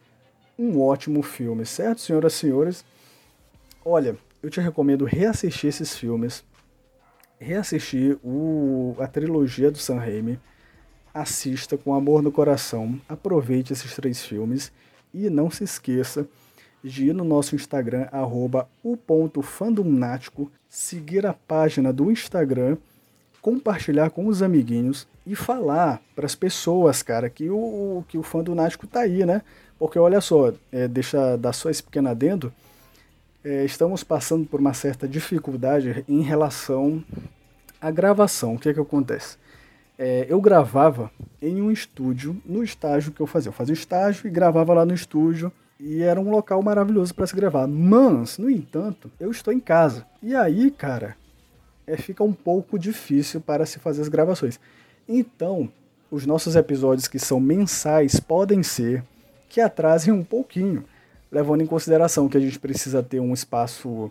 um 0.58 0.82
ótimo 0.82 1.22
filme, 1.22 1.63
certo, 1.63 2.02
senhoras 2.02 2.34
e 2.34 2.38
senhores? 2.38 2.86
Olha, 3.86 4.17
eu 4.41 4.50
te 4.50 4.60
recomendo 4.60 5.06
reassistir 5.06 5.69
esses 5.69 5.95
filmes, 5.95 6.43
reassistir 7.39 8.17
o, 8.24 8.95
a 8.98 9.06
trilogia 9.06 9.69
do 9.69 9.78
Sam 9.78 10.00
Raimi, 10.00 10.39
assista 11.13 11.78
com 11.78 11.93
amor 11.93 12.22
no 12.22 12.32
coração, 12.32 13.00
aproveite 13.08 13.74
esses 13.74 13.93
três 13.95 14.24
filmes 14.24 14.72
e 15.13 15.30
não 15.30 15.50
se 15.50 15.63
esqueça 15.63 16.28
de 16.84 17.08
ir 17.08 17.13
no 17.13 17.24
nosso 17.24 17.56
Instagram, 17.56 18.08
arroba 18.12 18.67
o 18.84 18.95
ponto 18.95 19.41
fandomnático, 19.41 20.52
seguir 20.69 21.26
a 21.26 21.34
página 21.34 21.91
do 21.91 22.12
Instagram, 22.12 22.78
compartilhar 23.41 24.10
com 24.12 24.28
os 24.28 24.41
amiguinhos 24.41 25.08
e 25.26 25.36
falar 25.36 26.02
para 26.15 26.26
as 26.26 26.36
pessoas, 26.36 27.04
cara, 27.04 27.30
que 27.30 27.50
o, 27.50 28.04
que 28.08 28.17
o 28.17 28.24
fã 28.24 28.43
do 28.43 28.56
Nático 28.56 28.88
tá 28.88 29.02
aí, 29.02 29.26
né? 29.26 29.41
Porque 29.78 30.00
olha 30.00 30.19
só, 30.22 30.54
é, 30.72 30.88
deixa 30.88 31.38
dar 31.38 31.54
só 31.54 31.69
esse 31.69 31.84
pequeno 31.84 32.10
adendo, 32.10 32.52
é, 33.43 33.63
estamos 33.63 34.04
passando 34.04 34.45
por 34.45 34.60
uma 34.60 34.74
certa 34.74 35.08
dificuldade 35.08 36.04
em 36.08 36.22
relação 36.22 37.04
à 37.80 37.89
gravação. 37.89 38.56
O 38.56 38.60
que 38.60 38.69
é 38.69 38.74
que 38.74 38.80
acontece? 38.80 39.38
É, 40.01 40.25
eu 40.29 40.39
gravava 40.39 41.12
em 41.41 41.62
um 41.62 41.69
estúdio, 41.69 42.41
no 42.45 42.63
estágio 42.63 43.12
que 43.12 43.19
eu 43.19 43.27
fazia. 43.27 43.49
Eu 43.49 43.53
fazia 43.53 43.73
estágio 43.73 44.25
e 44.25 44.29
gravava 44.29 44.73
lá 44.73 44.85
no 44.85 44.93
estúdio 44.93 45.51
e 45.77 46.01
era 46.01 46.17
um 46.21 46.31
local 46.31 46.63
maravilhoso 46.63 47.13
para 47.13 47.27
se 47.27 47.35
gravar. 47.35 47.67
Mas, 47.67 48.38
no 48.38 48.49
entanto, 48.49 49.12
eu 49.19 49.29
estou 49.29 49.53
em 49.53 49.59
casa. 49.59 50.05
E 50.23 50.33
aí, 50.33 50.71
cara, 50.71 51.17
é, 51.85 51.97
fica 51.97 52.23
um 52.23 52.31
pouco 52.31 52.79
difícil 52.79 53.41
para 53.41 53.65
se 53.65 53.77
fazer 53.77 54.01
as 54.01 54.07
gravações. 54.07 54.57
Então, 55.05 55.69
os 56.09 56.25
nossos 56.25 56.55
episódios 56.55 57.09
que 57.09 57.19
são 57.19 57.38
mensais 57.38 58.21
podem 58.21 58.63
ser 58.63 59.03
que 59.49 59.59
atrasem 59.59 60.13
um 60.13 60.23
pouquinho, 60.23 60.85
levando 61.29 61.62
em 61.62 61.67
consideração 61.67 62.29
que 62.29 62.38
a 62.38 62.41
gente 62.41 62.57
precisa 62.57 63.03
ter 63.03 63.19
um 63.19 63.33
espaço 63.33 64.09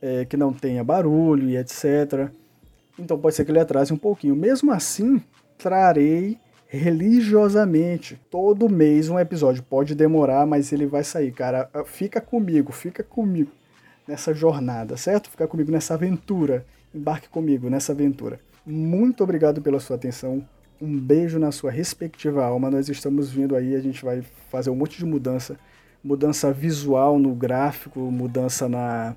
é, 0.00 0.24
que 0.24 0.36
não 0.36 0.52
tenha 0.52 0.84
barulho 0.84 1.48
e 1.48 1.56
etc. 1.56 2.30
Então 2.98 3.18
pode 3.18 3.36
ser 3.36 3.44
que 3.44 3.50
ele 3.50 3.60
atrase 3.60 3.92
um 3.92 3.96
pouquinho. 3.96 4.34
Mesmo 4.34 4.72
assim, 4.72 5.22
trarei 5.56 6.38
religiosamente. 6.66 8.20
Todo 8.30 8.68
mês 8.68 9.08
um 9.08 9.18
episódio. 9.18 9.62
Pode 9.62 9.94
demorar, 9.94 10.46
mas 10.46 10.72
ele 10.72 10.86
vai 10.86 11.04
sair, 11.04 11.32
cara. 11.32 11.68
Ah, 11.72 11.84
fica 11.84 12.20
comigo, 12.20 12.72
fica 12.72 13.02
comigo 13.02 13.50
nessa 14.06 14.32
jornada, 14.34 14.96
certo? 14.96 15.30
Fica 15.30 15.46
comigo 15.46 15.70
nessa 15.70 15.94
aventura. 15.94 16.64
Embarque 16.94 17.28
comigo 17.28 17.68
nessa 17.68 17.92
aventura. 17.92 18.40
Muito 18.64 19.22
obrigado 19.22 19.60
pela 19.62 19.80
sua 19.80 19.96
atenção. 19.96 20.44
Um 20.80 20.98
beijo 20.98 21.38
na 21.38 21.50
sua 21.50 21.70
respectiva 21.70 22.44
alma. 22.44 22.70
Nós 22.70 22.88
estamos 22.88 23.30
vindo 23.30 23.56
aí, 23.56 23.74
a 23.74 23.80
gente 23.80 24.04
vai 24.04 24.22
fazer 24.50 24.70
um 24.70 24.76
monte 24.76 24.98
de 24.98 25.04
mudança. 25.04 25.58
Mudança 26.02 26.52
visual 26.52 27.18
no 27.18 27.34
gráfico, 27.34 27.98
mudança 28.00 28.68
na, 28.68 29.16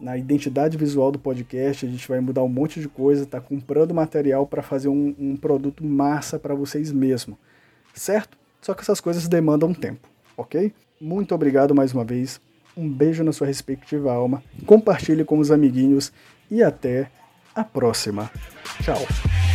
na 0.00 0.16
identidade 0.16 0.76
visual 0.76 1.10
do 1.10 1.18
podcast. 1.18 1.84
A 1.84 1.88
gente 1.88 2.06
vai 2.08 2.20
mudar 2.20 2.42
um 2.42 2.48
monte 2.48 2.80
de 2.80 2.88
coisa, 2.88 3.26
tá 3.26 3.40
comprando 3.40 3.94
material 3.94 4.46
para 4.46 4.62
fazer 4.62 4.88
um, 4.88 5.14
um 5.18 5.36
produto 5.36 5.84
massa 5.84 6.38
para 6.38 6.54
vocês 6.54 6.92
mesmo, 6.92 7.38
certo? 7.94 8.36
Só 8.60 8.74
que 8.74 8.82
essas 8.82 9.00
coisas 9.00 9.28
demandam 9.28 9.72
tempo, 9.72 10.08
ok? 10.36 10.72
Muito 11.00 11.34
obrigado 11.34 11.74
mais 11.74 11.92
uma 11.92 12.04
vez. 12.04 12.40
Um 12.76 12.88
beijo 12.88 13.24
na 13.24 13.32
sua 13.32 13.46
respectiva 13.46 14.12
alma. 14.12 14.42
Compartilhe 14.66 15.24
com 15.24 15.38
os 15.38 15.50
amiguinhos 15.50 16.12
e 16.50 16.62
até 16.62 17.10
a 17.54 17.64
próxima. 17.64 18.30
Tchau. 18.82 19.47